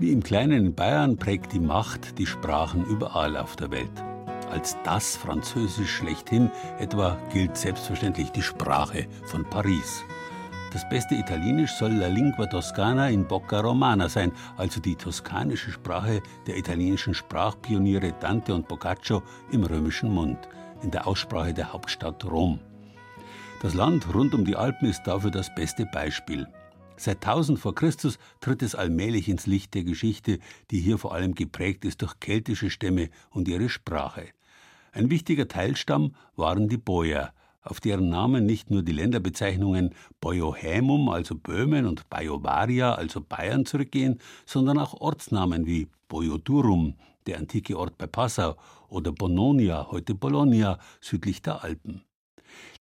[0.00, 3.92] Wie im kleinen Bayern prägt die Macht die Sprachen überall auf der Welt.
[4.50, 10.02] Als das Französisch schlechthin etwa gilt selbstverständlich die Sprache von Paris.
[10.72, 16.22] Das beste Italienisch soll La Lingua Toscana in Bocca Romana sein, also die toskanische Sprache
[16.46, 20.38] der italienischen Sprachpioniere Dante und Boccaccio im römischen Mund,
[20.82, 22.58] in der Aussprache der Hauptstadt Rom.
[23.60, 26.48] Das Land rund um die Alpen ist dafür das beste Beispiel.
[27.00, 30.38] Seit 1000 vor Christus tritt es allmählich ins Licht der Geschichte,
[30.70, 34.26] die hier vor allem geprägt ist durch keltische Stämme und ihre Sprache.
[34.92, 37.32] Ein wichtiger Teilstamm waren die Boier,
[37.62, 44.20] auf deren Namen nicht nur die Länderbezeichnungen Boiohämum, also Böhmen, und Baiovaria, also Bayern, zurückgehen,
[44.44, 48.56] sondern auch Ortsnamen wie Boiodurum, der antike Ort bei Passau,
[48.88, 52.02] oder Bononia, heute Bologna, südlich der Alpen.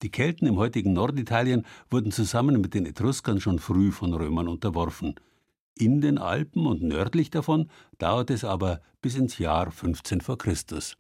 [0.03, 5.15] Die Kelten im heutigen Norditalien wurden zusammen mit den Etruskern schon früh von Römern unterworfen.
[5.75, 10.97] In den Alpen und nördlich davon dauerte es aber bis ins Jahr 15 vor Christus.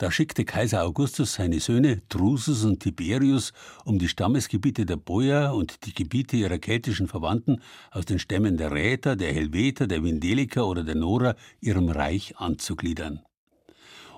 [0.00, 3.52] Da schickte Kaiser Augustus seine Söhne Drusus und Tiberius,
[3.84, 8.70] um die Stammesgebiete der Boier und die Gebiete ihrer keltischen Verwandten aus den Stämmen der
[8.70, 13.20] Räter, der Helveter, der Vindeliker oder der Nora ihrem Reich anzugliedern.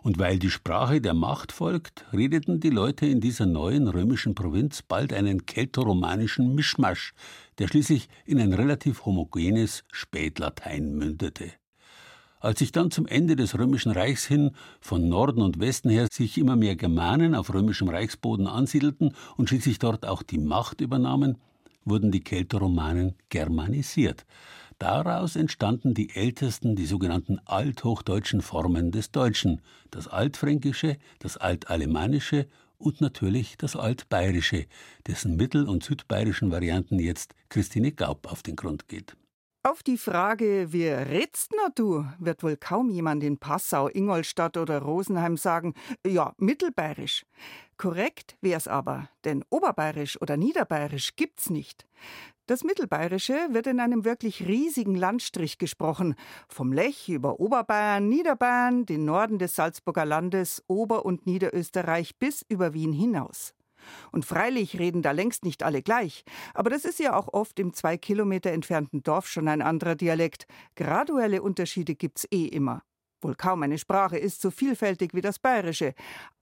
[0.03, 4.83] Und weil die Sprache der Macht folgt, redeten die Leute in dieser neuen römischen Provinz
[4.83, 7.15] bald einen keltoromanischen Mischmasch,
[7.59, 11.53] der schließlich in ein relativ homogenes Spätlatein mündete.
[12.41, 16.37] Als sich dann zum Ende des römischen Reichs hin von Norden und Westen her sich
[16.37, 21.38] immer mehr Germanen auf römischem Reichsboden ansiedelten und schließlich dort auch die Macht übernahmen,
[21.85, 24.27] wurden die Keltoromanen germanisiert.
[24.83, 29.61] Daraus entstanden die ältesten, die sogenannten althochdeutschen Formen des Deutschen,
[29.92, 34.66] das Altfränkische, das Altalemannische und natürlich das Altbayerische,
[35.07, 39.16] dessen mittel- und südbayerischen Varianten jetzt Christine Gaub auf den Grund geht.
[39.62, 44.81] Auf die Frage, wie redst na du, wird wohl kaum jemand in Passau, Ingolstadt oder
[44.81, 47.25] Rosenheim sagen, ja, mittelbayerisch.
[47.77, 51.87] Korrekt wär's aber, denn oberbayerisch oder niederbayerisch gibt's nicht.
[52.46, 56.16] Das Mittelbayerische wird in einem wirklich riesigen Landstrich gesprochen.
[56.48, 62.74] Vom Lech über Oberbayern, Niederbayern, den Norden des Salzburger Landes, Ober- und Niederösterreich bis über
[62.74, 63.55] Wien hinaus.
[64.11, 66.24] Und freilich reden da längst nicht alle gleich.
[66.52, 70.46] Aber das ist ja auch oft im zwei Kilometer entfernten Dorf schon ein anderer Dialekt.
[70.74, 72.83] Graduelle Unterschiede gibt's eh immer.
[73.22, 75.94] Wohl kaum eine Sprache ist so vielfältig wie das Bayerische.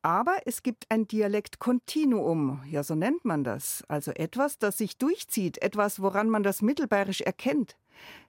[0.02, 3.84] Aber es gibt ein Dialektkontinuum, ja so nennt man das.
[3.88, 7.76] Also etwas, das sich durchzieht, etwas, woran man das Mittelbayerisch erkennt.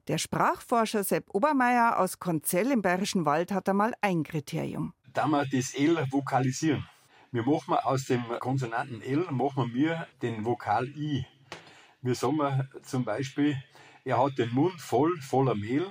[0.07, 4.93] Der Sprachforscher Sepp Obermeier aus Konzell im Bayerischen Wald hat einmal ein Kriterium.
[5.13, 6.85] Da wir das L vokalisieren.
[7.31, 11.25] Wir machen aus dem Konsonanten L machen wir den Vokal I.
[12.01, 13.55] Wir sagen zum Beispiel,
[14.03, 15.89] er hat den Mund voll, voller Mehl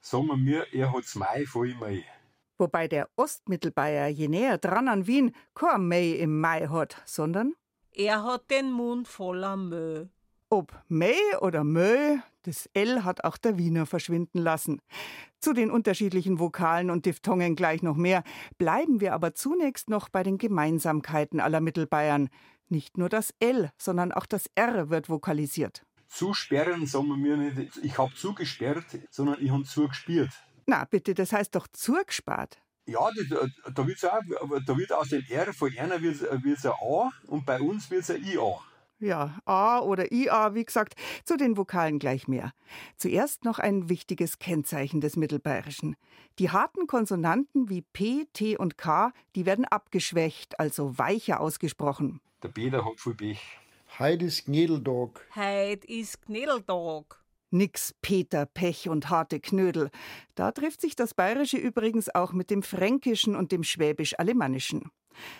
[0.00, 2.04] sagen wir, er hat's Mai voll Mai.
[2.58, 7.54] Wobei der Ostmittelbayer je näher dran an Wien kein Mai im Mai hat, sondern
[7.92, 10.06] er hat den Mund voller Mö.
[10.48, 14.80] Ob Mai oder Mö, das L hat auch der Wiener verschwinden lassen.
[15.38, 18.24] Zu den unterschiedlichen Vokalen und Diphthongen gleich noch mehr.
[18.58, 22.28] Bleiben wir aber zunächst noch bei den Gemeinsamkeiten aller Mittelbayern.
[22.68, 25.84] Nicht nur das L, sondern auch das R wird vokalisiert.
[26.10, 30.30] Zusperren sagen wir nicht, ich habe zugesperrt, sondern ich habe zugespielt.
[30.66, 32.58] Na bitte, das heißt doch zugespart.
[32.86, 34.20] Ja, da, da, wird's auch,
[34.66, 38.02] da wird aus dem R von einer wird es ein A und bei uns wird
[38.02, 38.58] es ein IA.
[38.98, 40.94] Ja, A oder IA, wie gesagt,
[41.24, 42.52] zu den Vokalen gleich mehr.
[42.96, 45.96] Zuerst noch ein wichtiges Kennzeichen des Mittelbayerischen.
[46.38, 52.20] Die harten Konsonanten wie P, T und K, die werden abgeschwächt, also weicher ausgesprochen.
[52.42, 53.59] Der Peter hat viel Pech.
[54.00, 55.26] Heid ist Gnedeldog.
[55.36, 57.22] Heid ist Gnedeldog.
[57.50, 59.90] Nix Peter, Pech und harte Knödel.
[60.34, 64.90] Da trifft sich das Bayerische übrigens auch mit dem Fränkischen und dem Schwäbisch-Alemannischen.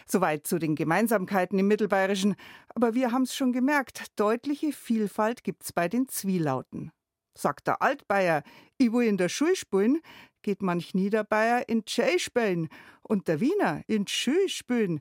[0.05, 2.35] Soweit zu den Gemeinsamkeiten im Mittelbayerischen.
[2.75, 6.93] Aber wir haben's schon gemerkt, deutliche Vielfalt gibt's bei den Zwielauten.
[7.35, 8.43] Sagt der Altbayer,
[8.77, 10.03] ich will in der Schule spielen,
[10.43, 12.69] geht manch Niederbayer in Tschei spielen
[13.01, 15.01] und der Wiener in Schü spielen.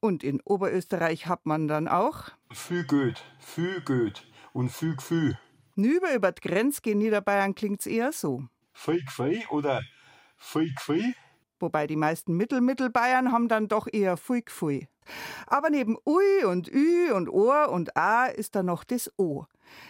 [0.00, 5.34] Und in Oberösterreich hat man dann auch Fü gut, Fü gut und Fü gfü.
[5.76, 8.44] Nüber über die Grenze gehen Niederbayern klingt's eher so.
[8.72, 9.82] Fei gfei oder
[10.36, 11.14] Fei gfei.
[11.60, 14.88] Wobei die meisten Mittel-Mittelbayern haben dann doch eher Fui gfui.
[15.46, 19.44] Aber neben Ui und Ü und Ohr und A ist da noch das O.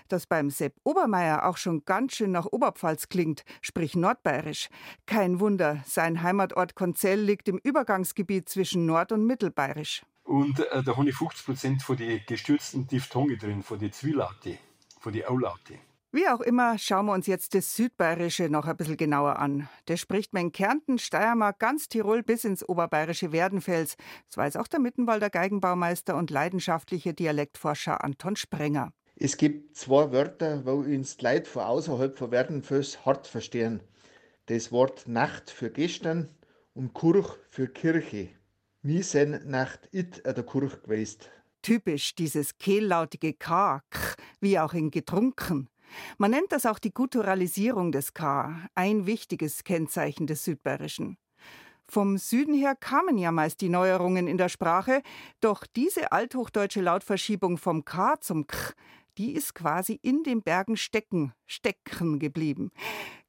[0.08, 4.68] Das beim Sepp Obermeier auch schon ganz schön nach Oberpfalz klingt, sprich nordbayerisch.
[5.06, 10.02] Kein Wunder, sein Heimatort Konzell liegt im Übergangsgebiet zwischen Nord- und Mittelbayerisch.
[10.24, 14.58] Und äh, da habe ich 50 Prozent von den gestürzten Diphthonge drin, von den Zwielaute,
[15.00, 15.78] von den Aulaute.
[16.12, 19.68] Wie auch immer, schauen wir uns jetzt das Südbayerische noch ein bisschen genauer an.
[19.86, 23.96] Das spricht man in Kärnten, Steiermark, ganz Tirol bis ins oberbayerische Werdenfels.
[24.26, 28.92] Das weiß auch der Mittenwalder Geigenbaumeister und leidenschaftliche Dialektforscher Anton Sprenger.
[29.14, 33.80] Es gibt zwei Wörter, wo uns die Leute von außerhalb von Werdenfels hart verstehen.
[34.46, 36.28] Das Wort Nacht für gestern
[36.74, 38.30] und Kurch für Kirche.
[38.82, 41.20] Wir sind Nacht it an der Kurch gewesen.
[41.62, 44.00] Typisch dieses kehllautige K, k,
[44.40, 45.68] wie auch in getrunken.
[46.18, 51.16] Man nennt das auch die Gutturalisierung des K, ein wichtiges Kennzeichen des Südbayerischen.
[51.86, 55.02] Vom Süden her kamen ja meist die Neuerungen in der Sprache,
[55.40, 58.74] doch diese althochdeutsche Lautverschiebung vom K zum K,
[59.18, 62.70] die ist quasi in den Bergen stecken, stecken geblieben.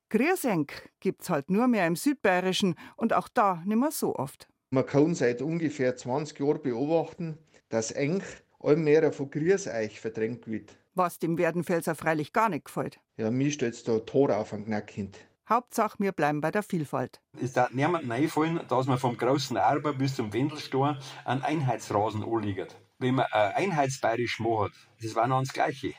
[0.09, 4.47] Griersenk gibt's halt nur mehr im Südbayerischen und auch da nimmer so oft.
[4.69, 7.37] Man kann seit ungefähr 20 Jahren beobachten,
[7.69, 8.23] dass Enk
[8.63, 10.77] allmährer von Grieseich verdrängt wird.
[10.93, 12.99] Was dem Werdenfelser freilich gar nicht gefällt.
[13.17, 15.17] Ja, mir steht's da Tor auf ein Knackkind.
[15.47, 17.19] Hauptsache, wir bleiben bei der Vielfalt.
[17.41, 22.77] Es darf niemand einfallen, dass man vom großen Arber bis zum Wendelstor einen Einheitsrasen anliegt.
[22.99, 25.93] Wenn man ein Einheitsbayerisch macht, das war noch das Gleiche.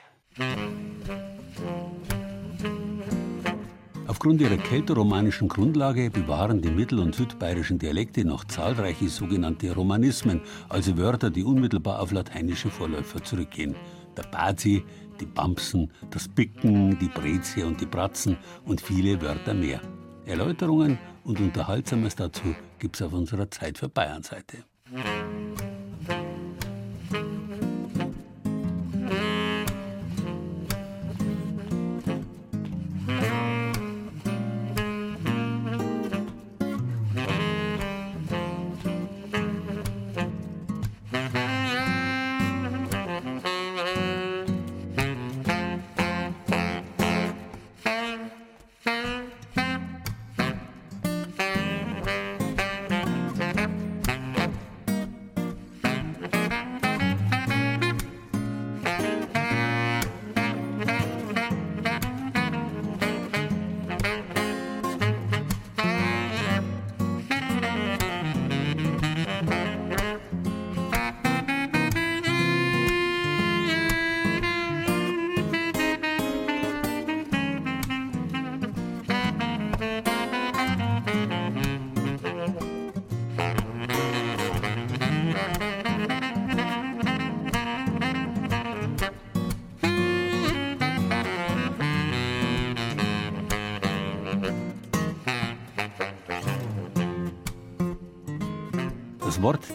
[4.12, 10.98] Aufgrund ihrer keltoromanischen Grundlage bewahren die mittel- und südbayerischen Dialekte noch zahlreiche sogenannte Romanismen, also
[10.98, 13.75] Wörter, die unmittelbar auf lateinische Vorläufer zurückgehen.
[14.14, 14.85] Der Bazi,
[15.18, 19.81] die Bamsen, das Bicken, die Brezie und die Bratzen und viele Wörter mehr.
[20.27, 24.59] Erläuterungen und Unterhaltsames dazu gibt's auf unserer Zeit für Bayern-Seite.
[24.92, 25.41] Das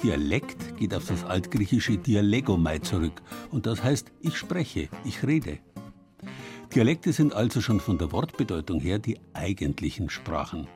[0.03, 3.21] Dialekt geht auf das altgriechische Dialegomai zurück
[3.51, 5.59] und das heißt ich spreche, ich rede.
[6.73, 10.67] Dialekte sind also schon von der Wortbedeutung her die eigentlichen Sprachen.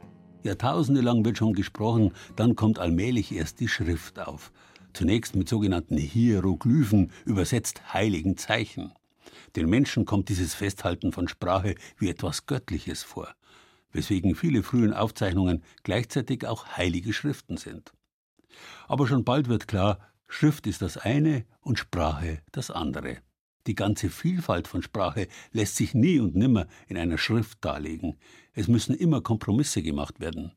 [0.43, 4.51] Jahrtausende lang wird schon gesprochen, dann kommt allmählich erst die Schrift auf.
[4.93, 8.91] Zunächst mit sogenannten Hieroglyphen, übersetzt heiligen Zeichen.
[9.55, 13.27] Den Menschen kommt dieses Festhalten von Sprache wie etwas Göttliches vor,
[13.91, 17.93] weswegen viele frühen Aufzeichnungen gleichzeitig auch heilige Schriften sind.
[18.87, 23.17] Aber schon bald wird klar, Schrift ist das eine und Sprache das andere.
[23.67, 28.17] Die ganze Vielfalt von Sprache lässt sich nie und nimmer in einer Schrift darlegen.
[28.53, 30.53] Es müssen immer Kompromisse gemacht werden.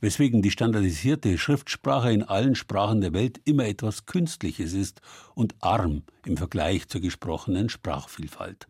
[0.00, 5.00] Weswegen die standardisierte Schriftsprache in allen Sprachen der Welt immer etwas Künstliches ist
[5.34, 8.68] und arm im Vergleich zur gesprochenen Sprachvielfalt.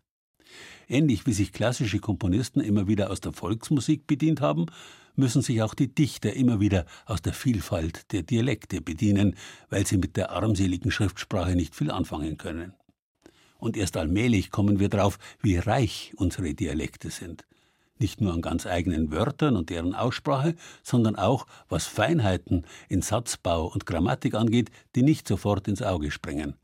[0.89, 4.67] Ähnlich wie sich klassische Komponisten immer wieder aus der Volksmusik bedient haben,
[5.17, 9.37] müssen sich auch die Dichter immer wieder aus der Vielfalt der Dialekte bedienen,
[9.71, 12.75] weil sie mit der armseligen Schriftsprache nicht viel anfangen können.
[13.59, 17.47] Und erst allmählich kommen wir drauf, wie reich unsere Dialekte sind.
[17.99, 23.67] Nicht nur an ganz eigenen Wörtern und deren Aussprache, sondern auch, was Feinheiten in Satzbau
[23.67, 26.55] und Grammatik angeht, die nicht sofort ins Auge springen.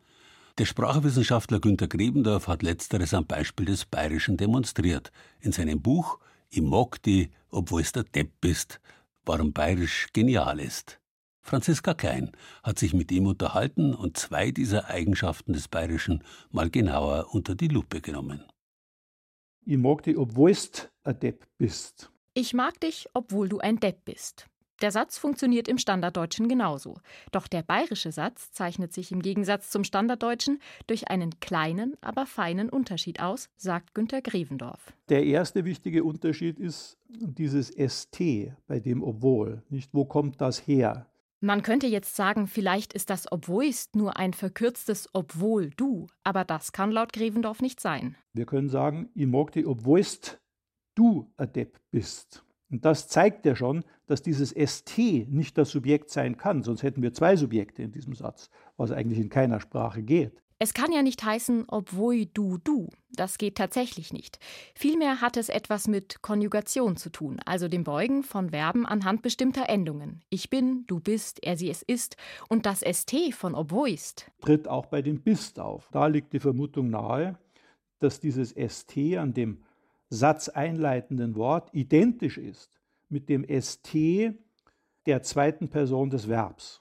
[0.59, 5.13] Der Sprachwissenschaftler Günter Grebendorf hat letzteres am Beispiel des Bayerischen demonstriert.
[5.41, 6.19] In seinem Buch
[6.53, 8.81] Ich mag die, obwohl es der Depp bist,
[9.25, 11.01] warum Bayerisch genial ist.
[11.43, 12.33] Franziska Klein
[12.65, 17.69] hat sich mit ihm unterhalten und zwei dieser Eigenschaften des Bayerischen mal genauer unter die
[17.69, 18.45] Lupe genommen.
[19.65, 22.11] Ich mag dich, obwohl du ein Depp bist.
[22.35, 24.50] Ich mag dich, obwohl du ein Depp bist.
[24.81, 26.97] Der Satz funktioniert im Standarddeutschen genauso.
[27.33, 32.71] Doch der bayerische Satz zeichnet sich im Gegensatz zum Standarddeutschen durch einen kleinen, aber feinen
[32.71, 34.93] Unterschied aus, sagt Günter Grevendorf.
[35.11, 38.19] Der erste wichtige Unterschied ist dieses ST
[38.67, 39.63] bei dem obwohl.
[39.69, 41.07] Nicht, wo kommt das her?
[41.43, 46.73] Man könnte jetzt sagen, vielleicht ist das Obwohlst nur ein verkürztes Obwohl du, aber das
[46.73, 48.15] kann laut Grevendorf nicht sein.
[48.35, 50.39] Wir können sagen, ich mag dich, obwohlst
[50.95, 52.45] du Depp bist.
[52.71, 57.03] Und das zeigt ja schon, dass dieses ST nicht das Subjekt sein kann, sonst hätten
[57.03, 60.41] wir zwei Subjekte in diesem Satz, was eigentlich in keiner Sprache geht.
[60.63, 62.91] Es kann ja nicht heißen, obwohl du du.
[63.13, 64.39] Das geht tatsächlich nicht.
[64.75, 69.71] Vielmehr hat es etwas mit Konjugation zu tun, also dem Beugen von Verben anhand bestimmter
[69.71, 70.23] Endungen.
[70.29, 72.19] Ich bin, du bist, er, sie, es ist.
[72.51, 75.89] Und das ST von obwoist tritt auch bei dem bist auf.
[75.93, 77.39] Da liegt die Vermutung nahe,
[77.99, 79.63] dass dieses ST an dem
[80.11, 83.95] satzeinleitenden Wort identisch ist mit dem ST
[85.07, 86.81] der zweiten Person des Verbs.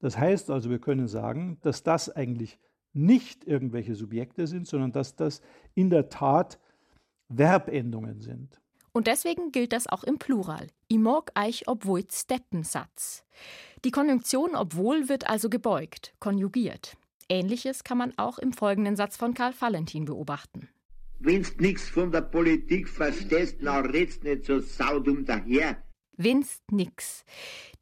[0.00, 2.58] Das heißt also, wir können sagen, dass das eigentlich
[2.92, 5.40] nicht irgendwelche Subjekte sind, sondern dass das
[5.74, 6.58] in der Tat
[7.34, 8.60] Verbendungen sind.
[8.92, 10.66] Und deswegen gilt das auch im Plural.
[10.92, 13.24] I mag eich obwohl Steppensatz.
[13.84, 16.96] Die Konjunktion obwohl wird also gebeugt, konjugiert.
[17.30, 20.68] Ähnliches kann man auch im folgenden Satz von Karl Valentin beobachten.
[21.24, 25.80] Wenn's nix von der Politik verstehst, na redst nicht so saudum daher.
[26.16, 27.24] Winst nix.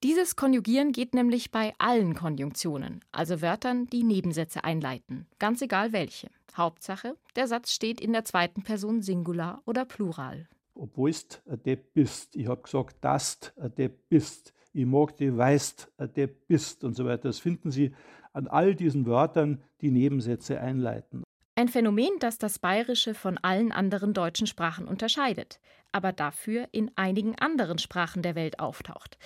[0.03, 6.29] Dieses Konjugieren geht nämlich bei allen Konjunktionen, also Wörtern, die Nebensätze einleiten, ganz egal welche.
[6.55, 10.47] Hauptsache, der Satz steht in der zweiten Person Singular oder Plural.
[10.75, 11.13] Obwohl
[11.47, 12.37] der bist.
[12.37, 13.39] Ich habe gesagt, dass
[13.79, 14.53] der bist.
[14.75, 17.29] Ich mag die weißt der bist und so weiter.
[17.29, 17.95] Das finden Sie
[18.35, 21.25] an all diesen Wörtern, die Nebensätze einleiten.
[21.61, 25.61] Ein Phänomen, das das Bayerische von allen anderen deutschen Sprachen unterscheidet,
[25.93, 29.19] aber dafür in einigen anderen Sprachen der Welt auftaucht.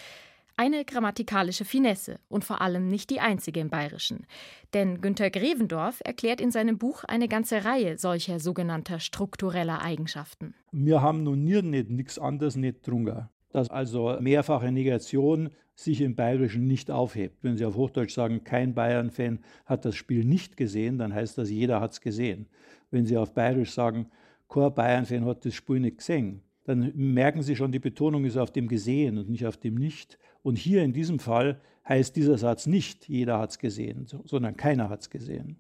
[0.57, 4.27] Eine grammatikalische Finesse und vor allem nicht die einzige im Bayerischen.
[4.73, 10.57] Denn Günter Grevendorf erklärt in seinem Buch eine ganze Reihe solcher sogenannter struktureller Eigenschaften.
[10.73, 13.31] Wir haben nun nie nicht nichts anderes nicht drunter.
[13.55, 17.45] Dass also mehrfache Negation sich im Bayerischen nicht aufhebt.
[17.45, 21.51] Wenn Sie auf Hochdeutsch sagen, kein Bayern-Fan hat das Spiel nicht gesehen, dann heißt das,
[21.51, 22.47] jeder hat es gesehen.
[22.91, 24.09] Wenn Sie auf Bayerisch sagen,
[24.49, 28.51] kein Bayern-Fan hat das Spiel nicht gesehen, dann merken Sie schon, die Betonung ist auf
[28.51, 30.19] dem Gesehen und nicht auf dem Nicht.
[30.43, 34.89] Und hier in diesem Fall heißt dieser Satz nicht, jeder hat es gesehen, sondern keiner
[34.89, 35.59] hat es gesehen.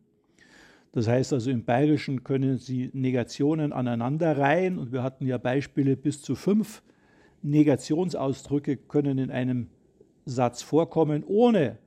[0.90, 6.22] Das heißt also, im Bayerischen können Sie Negationen aneinanderreihen und wir hatten ja Beispiele bis
[6.22, 6.82] zu fünf
[7.44, 9.68] Negationsausdrücke können in einem
[10.24, 11.78] Satz vorkommen, ohne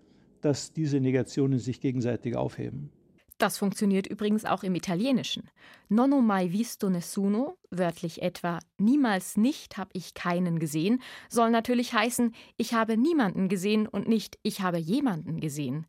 [0.41, 2.91] dass diese Negationen sich gegenseitig aufheben.
[3.39, 5.49] Das funktioniert übrigens auch im Italienischen.
[5.89, 12.34] Non mai visto nessuno, wörtlich etwa niemals nicht habe ich keinen gesehen, soll natürlich heißen,
[12.58, 15.86] ich habe niemanden gesehen und nicht ich habe jemanden gesehen.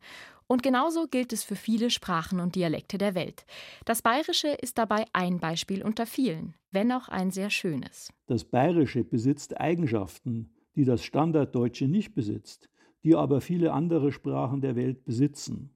[0.51, 3.45] Und genauso gilt es für viele Sprachen und Dialekte der Welt.
[3.85, 8.11] Das Bayerische ist dabei ein Beispiel unter vielen, wenn auch ein sehr schönes.
[8.25, 12.69] Das Bayerische besitzt Eigenschaften, die das Standarddeutsche nicht besitzt.
[13.03, 15.73] die aber viele andere Sprachen der Welt besitzen.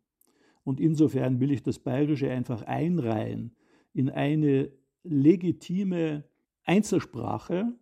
[0.66, 3.56] Und insofern will ich das Bayerische einfach einreihen
[3.94, 4.72] in eine
[5.04, 6.26] legitime
[6.64, 7.74] Einzelsprache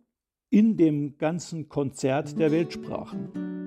[0.50, 3.61] in dem ganzen Konzert der Weltsprachen.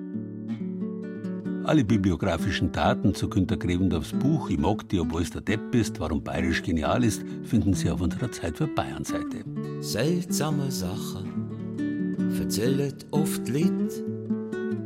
[1.65, 5.99] Alle bibliografischen Daten zu Günter Grevendorfs Buch Ich mag dich, obwohl es der Depp bist,
[5.99, 9.43] warum Bayerisch genial ist, finden Sie auf unserer Zeit für Bayern-Seite.
[9.79, 14.03] Seltsame Sachen erzählt oft Lied,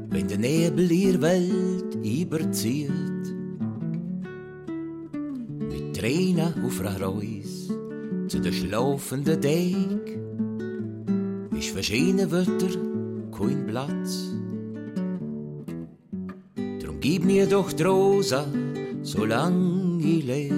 [0.09, 2.89] wenn der Nebel ihr Welt überzieht.
[5.59, 7.73] Mit Tränen auf Reus
[8.29, 10.17] zu der schlafenden Deck
[11.59, 12.69] ist verschiedene Wörter
[13.37, 14.31] kein Platz.
[17.01, 18.45] Gib mir doch Rosa,
[19.03, 20.53] solang ich leb.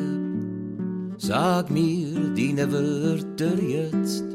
[1.19, 4.25] Sag mir deine Wörter jetzt.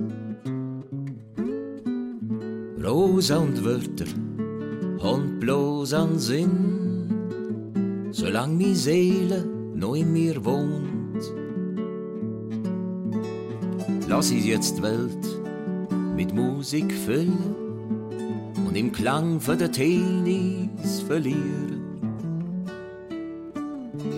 [2.81, 4.07] Rosa und Wörter,
[5.01, 7.11] und bloß an Sinn,
[8.13, 9.45] solang mi Seele
[9.75, 11.25] noch in mir wohnt.
[14.09, 15.27] Lass ich jetzt die Welt
[16.15, 17.57] mit Musik füllen
[18.65, 21.76] und im Klang von der Teenies verlieren.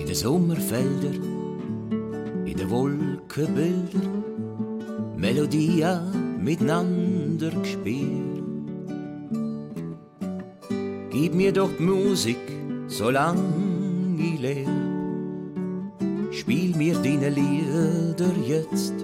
[0.08, 1.20] Den Sommerfeldern,
[2.46, 4.24] in den Wolkenbildern,
[5.18, 6.02] Melodia
[6.40, 8.42] miteinander gespielt.
[11.10, 12.38] Gib mir doch die Musik,
[12.86, 14.70] solang ich lebe.
[16.30, 18.94] Spiel mir deine Lieder jetzt.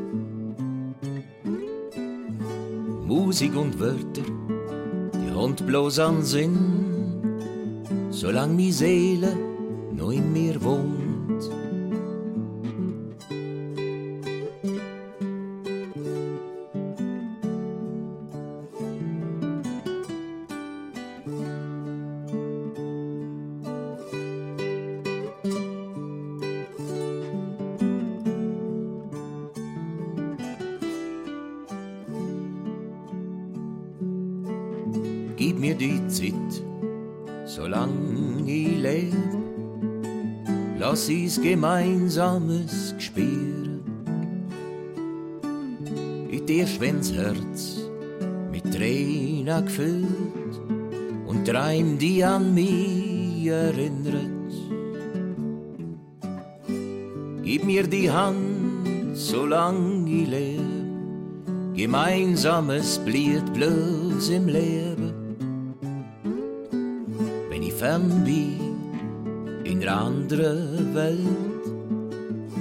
[3.07, 4.23] Musik und Wörter,
[5.13, 6.57] die Hand bloß an Sinn,
[8.09, 9.37] solang mi Seele
[9.93, 10.94] noch in mir wohnt.
[41.35, 43.81] Uns gemeinsames Gespür.
[46.31, 47.79] Ich dir wenn's Herz
[48.51, 50.61] mit Tränen gefüllt
[51.27, 54.53] und Träum, die an mich erinnert.
[57.43, 60.61] Gib mir die Hand, solang ich leb.
[61.75, 65.13] Gemeinsames blieb bloß im Leben
[67.51, 68.64] wenn ich fern bin
[69.89, 71.19] einer anderen Welt,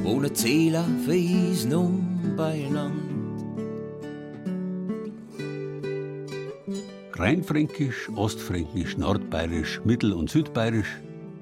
[0.04, 2.92] wohnen Ziele für uns nun beieinander.
[7.14, 11.00] Rheinfränkisch, Ostfränkisch, Nordbayerisch, Mittel- und Südbayerisch.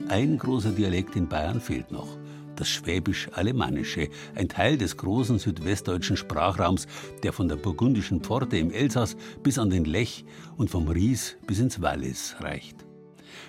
[0.10, 2.18] Ein großer Dialekt in Bayern fehlt noch.
[2.56, 6.86] Das Schwäbisch-Alemannische, ein Teil des großen südwestdeutschen Sprachraums,
[7.24, 10.26] der von der burgundischen Pforte im Elsass bis an den Lech
[10.58, 12.86] und vom Ries bis ins Wallis reicht.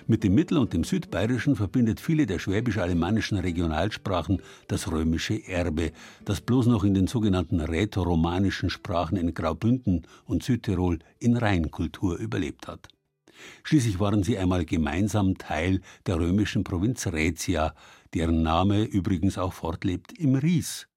[0.07, 5.91] Mit dem Mittel- und dem Südbayerischen verbindet viele der schwäbisch-alemannischen Regionalsprachen das römische Erbe,
[6.25, 12.67] das bloß noch in den sogenannten rätoromanischen Sprachen in Graubünden und Südtirol in Rheinkultur überlebt
[12.67, 12.87] hat.
[13.63, 17.73] Schließlich waren sie einmal gemeinsam Teil der römischen Provinz Rätia,
[18.13, 20.87] deren Name übrigens auch fortlebt im Ries.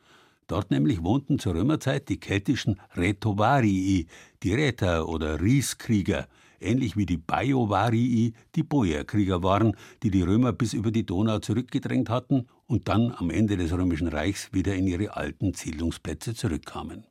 [0.47, 4.07] Dort nämlich wohnten zur Römerzeit die keltischen Retovarii,
[4.43, 6.28] die Räter oder Rieskrieger,
[6.61, 12.11] ähnlich wie die Bajovarii die Boierkrieger waren, die die Römer bis über die Donau zurückgedrängt
[12.11, 17.04] hatten und dann am Ende des Römischen Reichs wieder in ihre alten Siedlungsplätze zurückkamen.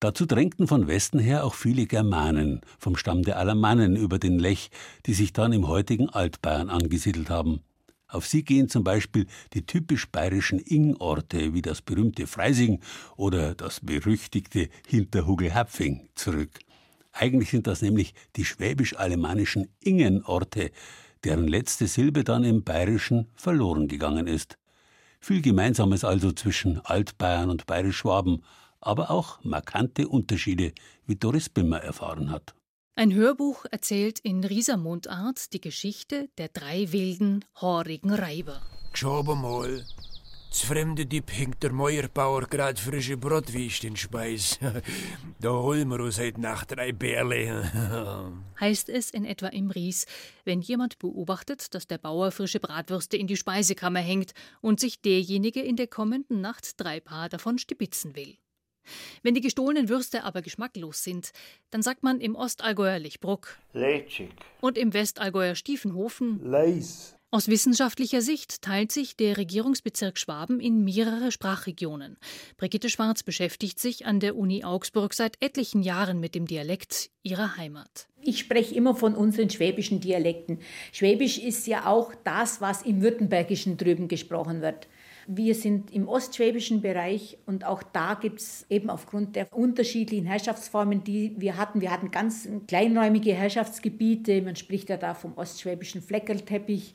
[0.00, 4.70] Dazu drängten von Westen her auch viele Germanen vom Stamm der Alamannen über den Lech,
[5.06, 7.60] die sich dann im heutigen Altbayern angesiedelt haben.
[8.06, 12.80] Auf sie gehen zum Beispiel die typisch bayerischen Ing-Orte wie das berühmte Freising
[13.16, 16.60] oder das berüchtigte Hinterhugelhapfing zurück.
[17.12, 20.70] Eigentlich sind das nämlich die schwäbisch-alemannischen Ingenorte,
[21.24, 24.58] deren letzte Silbe dann im Bayerischen verloren gegangen ist.
[25.20, 28.44] Viel Gemeinsames also zwischen Altbayern und Bayerisch-Schwaben,
[28.80, 30.72] aber auch markante Unterschiede,
[31.06, 32.54] wie Doris Bimmer erfahren hat.
[32.94, 38.60] Ein Hörbuch erzählt in Riesermundart die Geschichte der drei wilden, haarigen Reiber.
[38.92, 39.84] Schau mal,
[40.50, 44.58] das fremde Dieb hängt der Meuerbauer grad frische Brotwürst in Speis.
[45.40, 47.70] da holen wir uns heute Nacht drei Bärle.
[48.60, 50.06] heißt es in etwa im Ries,
[50.44, 55.60] wenn jemand beobachtet, dass der Bauer frische Bratwürste in die Speisekammer hängt und sich derjenige
[55.60, 58.38] in der kommenden Nacht drei Paar davon stibitzen will.
[59.22, 61.32] Wenn die gestohlenen Würste aber geschmacklos sind,
[61.70, 64.30] dann sagt man im Ostallgäuer Lichbruck Lätschig.
[64.62, 67.17] und im Westallgäuer Stiefenhofen Leis.
[67.30, 72.16] Aus wissenschaftlicher Sicht teilt sich der Regierungsbezirk Schwaben in mehrere Sprachregionen.
[72.56, 77.58] Brigitte Schwarz beschäftigt sich an der Uni Augsburg seit etlichen Jahren mit dem Dialekt ihrer
[77.58, 78.08] Heimat.
[78.22, 80.60] Ich spreche immer von unseren schwäbischen Dialekten.
[80.90, 84.88] Schwäbisch ist ja auch das, was im Württembergischen drüben gesprochen wird.
[85.26, 91.04] Wir sind im ostschwäbischen Bereich und auch da gibt es eben aufgrund der unterschiedlichen Herrschaftsformen,
[91.04, 91.82] die wir hatten.
[91.82, 94.40] Wir hatten ganz kleinräumige Herrschaftsgebiete.
[94.40, 96.94] Man spricht ja da vom ostschwäbischen Fleckerlteppich,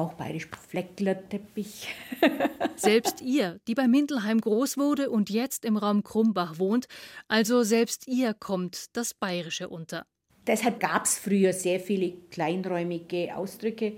[0.00, 1.88] auch bayerisch Flecklerteppich.
[2.76, 6.86] Selbst ihr, die bei Mindelheim groß wurde und jetzt im Raum Krumbach wohnt,
[7.28, 10.06] also selbst ihr kommt das Bayerische unter.
[10.46, 13.92] Deshalb gab es früher sehr viele kleinräumige Ausdrücke,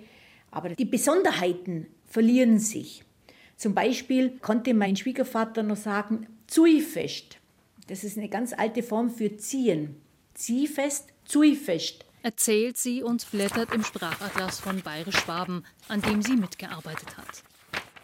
[0.51, 3.05] aber die Besonderheiten verlieren sich.
[3.57, 7.39] Zum Beispiel konnte mein Schwiegervater noch sagen, Zuifest.
[7.87, 9.97] Das ist eine ganz alte Form für ziehen.
[10.35, 12.05] Ziehfest, Zuifest.
[12.23, 17.43] Erzählt sie und blättert im Sprachatlas von Bayerisch-Schwaben, an dem sie mitgearbeitet hat.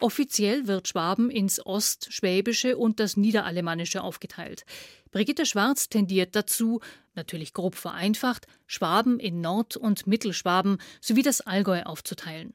[0.01, 4.65] Offiziell wird Schwaben ins Ostschwäbische und das Niederalemannische aufgeteilt.
[5.11, 6.79] Brigitte Schwarz tendiert dazu,
[7.15, 12.53] natürlich grob vereinfacht, Schwaben in Nord- und Mittelschwaben sowie das Allgäu aufzuteilen.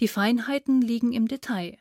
[0.00, 1.78] Die Feinheiten liegen im Detail.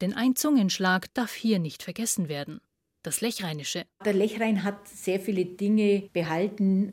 [0.00, 2.60] Denn ein Zungenschlag darf hier nicht vergessen werden.
[3.02, 3.84] Das Lechrheinische.
[4.04, 6.92] Der Lechrhein hat sehr viele Dinge behalten,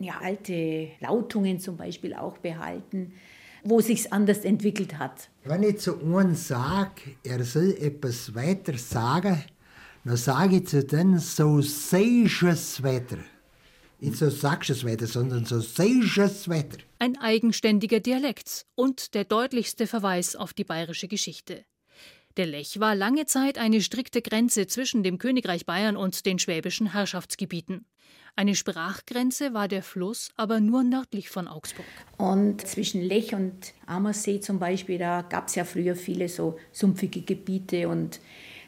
[0.00, 3.12] ja, alte Lautungen zum Beispiel auch behalten,
[3.62, 5.28] wo sich's anders entwickelt hat.
[5.44, 9.42] Wenn ich zu einem sage, er soll etwas weiter sagen,
[10.04, 13.18] dann sage ich zu denen, so seist es weiter.
[14.00, 16.78] Nicht so sagst es weiter, sondern so seist es weiter.
[16.98, 21.64] Ein eigenständiger Dialekt und der deutlichste Verweis auf die bayerische Geschichte.
[22.36, 26.92] Der Lech war lange Zeit eine strikte Grenze zwischen dem Königreich Bayern und den schwäbischen
[26.92, 27.84] Herrschaftsgebieten.
[28.36, 31.86] Eine Sprachgrenze war der Fluss aber nur nördlich von Augsburg.
[32.16, 37.22] Und zwischen Lech und Ammersee zum Beispiel, da gab es ja früher viele so sumpfige
[37.22, 38.20] Gebiete und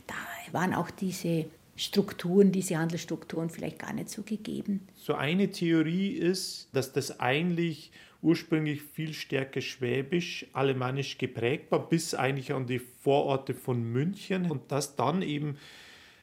[0.06, 0.14] da
[0.52, 1.46] waren auch diese
[1.76, 4.86] Strukturen, diese Handelsstrukturen vielleicht gar nicht so gegeben.
[4.94, 12.14] So eine Theorie ist, dass das eigentlich ursprünglich viel stärker schwäbisch, alemannisch geprägt war, bis
[12.14, 15.56] eigentlich an die Vororte von München und dass dann eben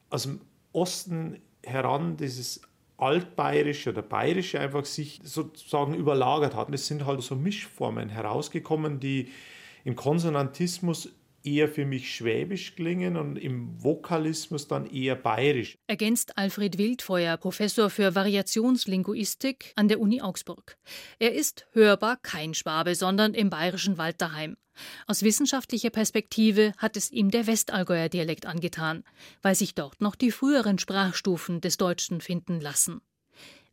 [0.09, 2.61] aus dem Osten heran dieses
[3.01, 6.73] altbayerische oder bayerische einfach sich sozusagen überlagert hat.
[6.73, 9.29] Es sind halt so Mischformen herausgekommen, die
[9.83, 11.09] im Konsonantismus
[11.43, 15.77] eher für mich schwäbisch klingen und im Vokalismus dann eher bayerisch.
[15.87, 20.77] Ergänzt Alfred Wildfeuer, Professor für Variationslinguistik an der Uni Augsburg.
[21.17, 24.57] Er ist hörbar kein Schwabe, sondern im bayerischen Wald daheim.
[25.07, 29.03] Aus wissenschaftlicher Perspektive hat es ihm der Westallgäuer Dialekt angetan,
[29.41, 33.01] weil sich dort noch die früheren Sprachstufen des Deutschen finden lassen.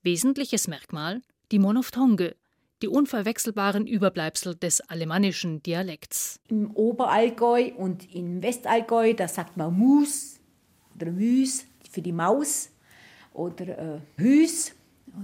[0.03, 2.35] Wesentliches Merkmal die Monophthonge,
[2.83, 6.41] die unverwechselbaren Überbleibsel des alemannischen Dialekts.
[6.49, 10.41] Im Oberallgäu und im Westallgäu, da sagt man Mus
[10.95, 12.71] oder Müs für die Maus
[13.33, 14.75] oder äh, Hüs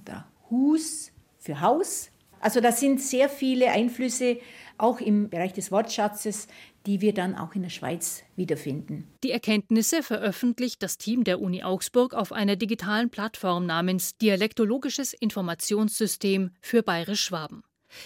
[0.01, 2.11] oder Hus für Haus.
[2.41, 4.39] Also da sind sehr viele Einflüsse
[4.83, 6.49] auch im Bereich des Wortschatzes,
[6.87, 9.07] die wir dann auch in der Schweiz wiederfinden.
[9.22, 16.51] Die Erkenntnisse veröffentlicht das Team der Uni Augsburg auf einer digitalen Plattform namens Dialektologisches Informationssystem
[16.61, 17.62] für Bayerisch-Schwaben.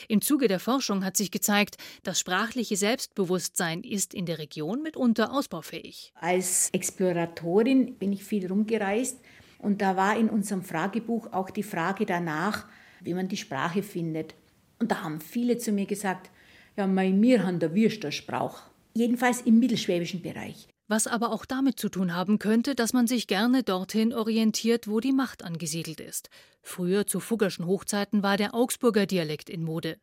[0.08, 5.32] Im Zuge der Forschung hat sich gezeigt, das sprachliche Selbstbewusstsein ist in der Region mitunter
[5.32, 6.12] ausbaufähig.
[6.16, 9.18] Als Exploratorin bin ich viel rumgereist
[9.58, 12.66] und da war in unserem Fragebuch auch die Frage danach,
[13.00, 14.34] wie man die Sprache findet.
[14.78, 16.30] Und da haben viele zu mir gesagt,
[16.76, 18.62] ja, mein mir haben der Würstersprauch.
[18.94, 20.68] Jedenfalls im mittelschwäbischen Bereich.
[20.88, 25.00] Was aber auch damit zu tun haben könnte, dass man sich gerne dorthin orientiert, wo
[25.00, 26.30] die Macht angesiedelt ist.
[26.62, 29.98] Früher zu Fuggerschen Hochzeiten war der Augsburger Dialekt in Mode.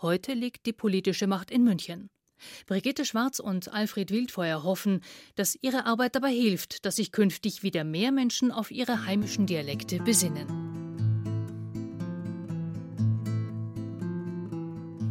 [0.00, 2.08] Heute liegt die politische Macht in München.
[2.66, 5.00] Brigitte Schwarz und Alfred Wildfeuer hoffen,
[5.34, 9.98] dass ihre Arbeit dabei hilft, dass sich künftig wieder mehr Menschen auf ihre heimischen Dialekte
[10.00, 10.71] besinnen.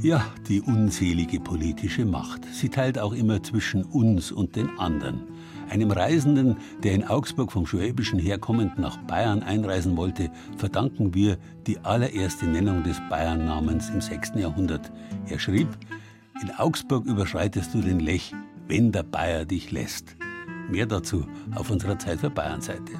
[0.01, 2.43] Ja, die unselige politische Macht.
[2.51, 5.27] Sie teilt auch immer zwischen uns und den anderen.
[5.69, 11.37] Einem Reisenden, der in Augsburg vom Schwäbischen herkommend nach Bayern einreisen wollte, verdanken wir
[11.67, 14.31] die allererste Nennung des Bayernnamens im 6.
[14.37, 14.91] Jahrhundert.
[15.29, 15.67] Er schrieb,
[16.41, 18.33] in Augsburg überschreitest du den Lech,
[18.67, 20.15] wenn der Bayer dich lässt.
[20.71, 22.93] Mehr dazu auf unserer Zeit für Bayern-Seite.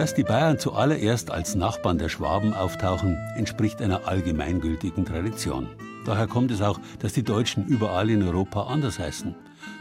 [0.00, 5.68] Dass die Bayern zuallererst als Nachbarn der Schwaben auftauchen, entspricht einer allgemeingültigen Tradition.
[6.06, 9.34] Daher kommt es auch, dass die Deutschen überall in Europa anders heißen.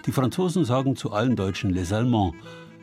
[0.05, 2.36] Die Franzosen sagen zu allen Deutschen Les Allemands,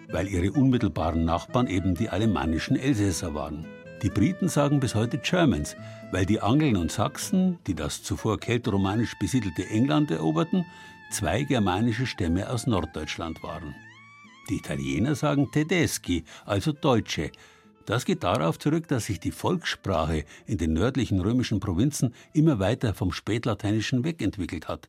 [0.09, 3.67] weil ihre unmittelbaren Nachbarn eben die alemannischen Elsässer waren.
[4.01, 5.77] Die Briten sagen bis heute Germans,
[6.13, 10.65] weil die Angeln und Sachsen, die das zuvor keltromanisch besiedelte England eroberten,
[11.11, 13.75] zwei germanische Stämme aus Norddeutschland waren.
[14.49, 17.33] Die Italiener sagen Tedeschi, also Deutsche.
[17.85, 22.95] Das geht darauf zurück, dass sich die Volkssprache in den nördlichen römischen Provinzen immer weiter
[22.95, 24.89] vom Spätlateinischen wegentwickelt hat.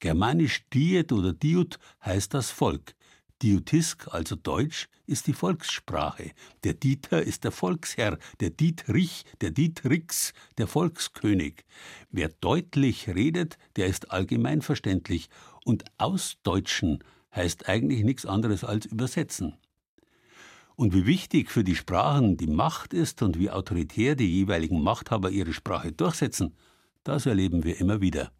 [0.00, 2.94] Germanisch Diet oder Diut heißt das Volk.
[3.42, 6.30] Diotisk, also Deutsch, ist die Volkssprache.
[6.62, 11.64] Der Dieter ist der Volksherr, der Dietrich, der Dietrix, der Volkskönig.
[12.10, 15.28] Wer deutlich redet, der ist allgemeinverständlich.
[15.64, 17.02] Und ausdeutschen
[17.34, 19.56] heißt eigentlich nichts anderes als übersetzen.
[20.76, 25.30] Und wie wichtig für die Sprachen die Macht ist und wie autoritär die jeweiligen Machthaber
[25.30, 26.54] ihre Sprache durchsetzen,
[27.04, 28.32] das erleben wir immer wieder.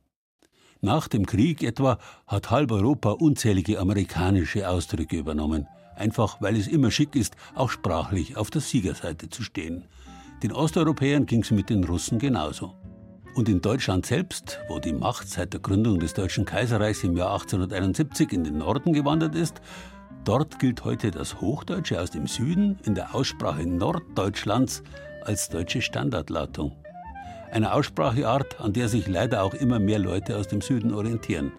[0.81, 5.67] Nach dem Krieg etwa hat halb Europa unzählige amerikanische Ausdrücke übernommen,
[5.97, 9.85] einfach weil es immer schick ist, auch sprachlich auf der Siegerseite zu stehen.
[10.43, 12.75] Den Osteuropäern ging es mit den Russen genauso.
[13.35, 17.33] Und in Deutschland selbst, wo die Macht seit der Gründung des Deutschen Kaiserreichs im Jahr
[17.33, 19.61] 1871 in den Norden gewandert ist,
[20.25, 24.85] dort gilt heute das Hochdeutsche aus dem Süden in der Aussprache Norddeutschlands
[25.25, 26.77] als deutsche Standardlautung.
[27.51, 31.53] Eine Ausspracheart, an der sich leider auch immer mehr Leute aus dem Süden orientieren.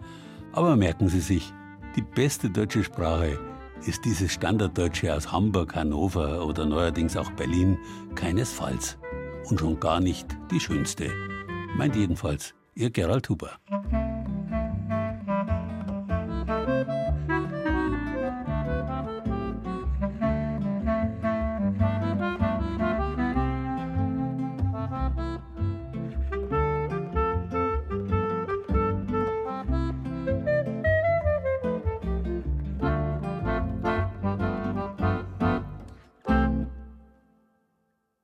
[0.52, 1.52] Aber merken Sie sich,
[1.94, 3.38] die beste deutsche Sprache
[3.86, 7.76] ist dieses Standarddeutsche aus Hamburg, Hannover oder neuerdings auch Berlin
[8.14, 8.96] keinesfalls.
[9.50, 11.35] Und schon gar nicht die schönste
[11.76, 13.58] meint jedenfalls Ihr Gerald Huber.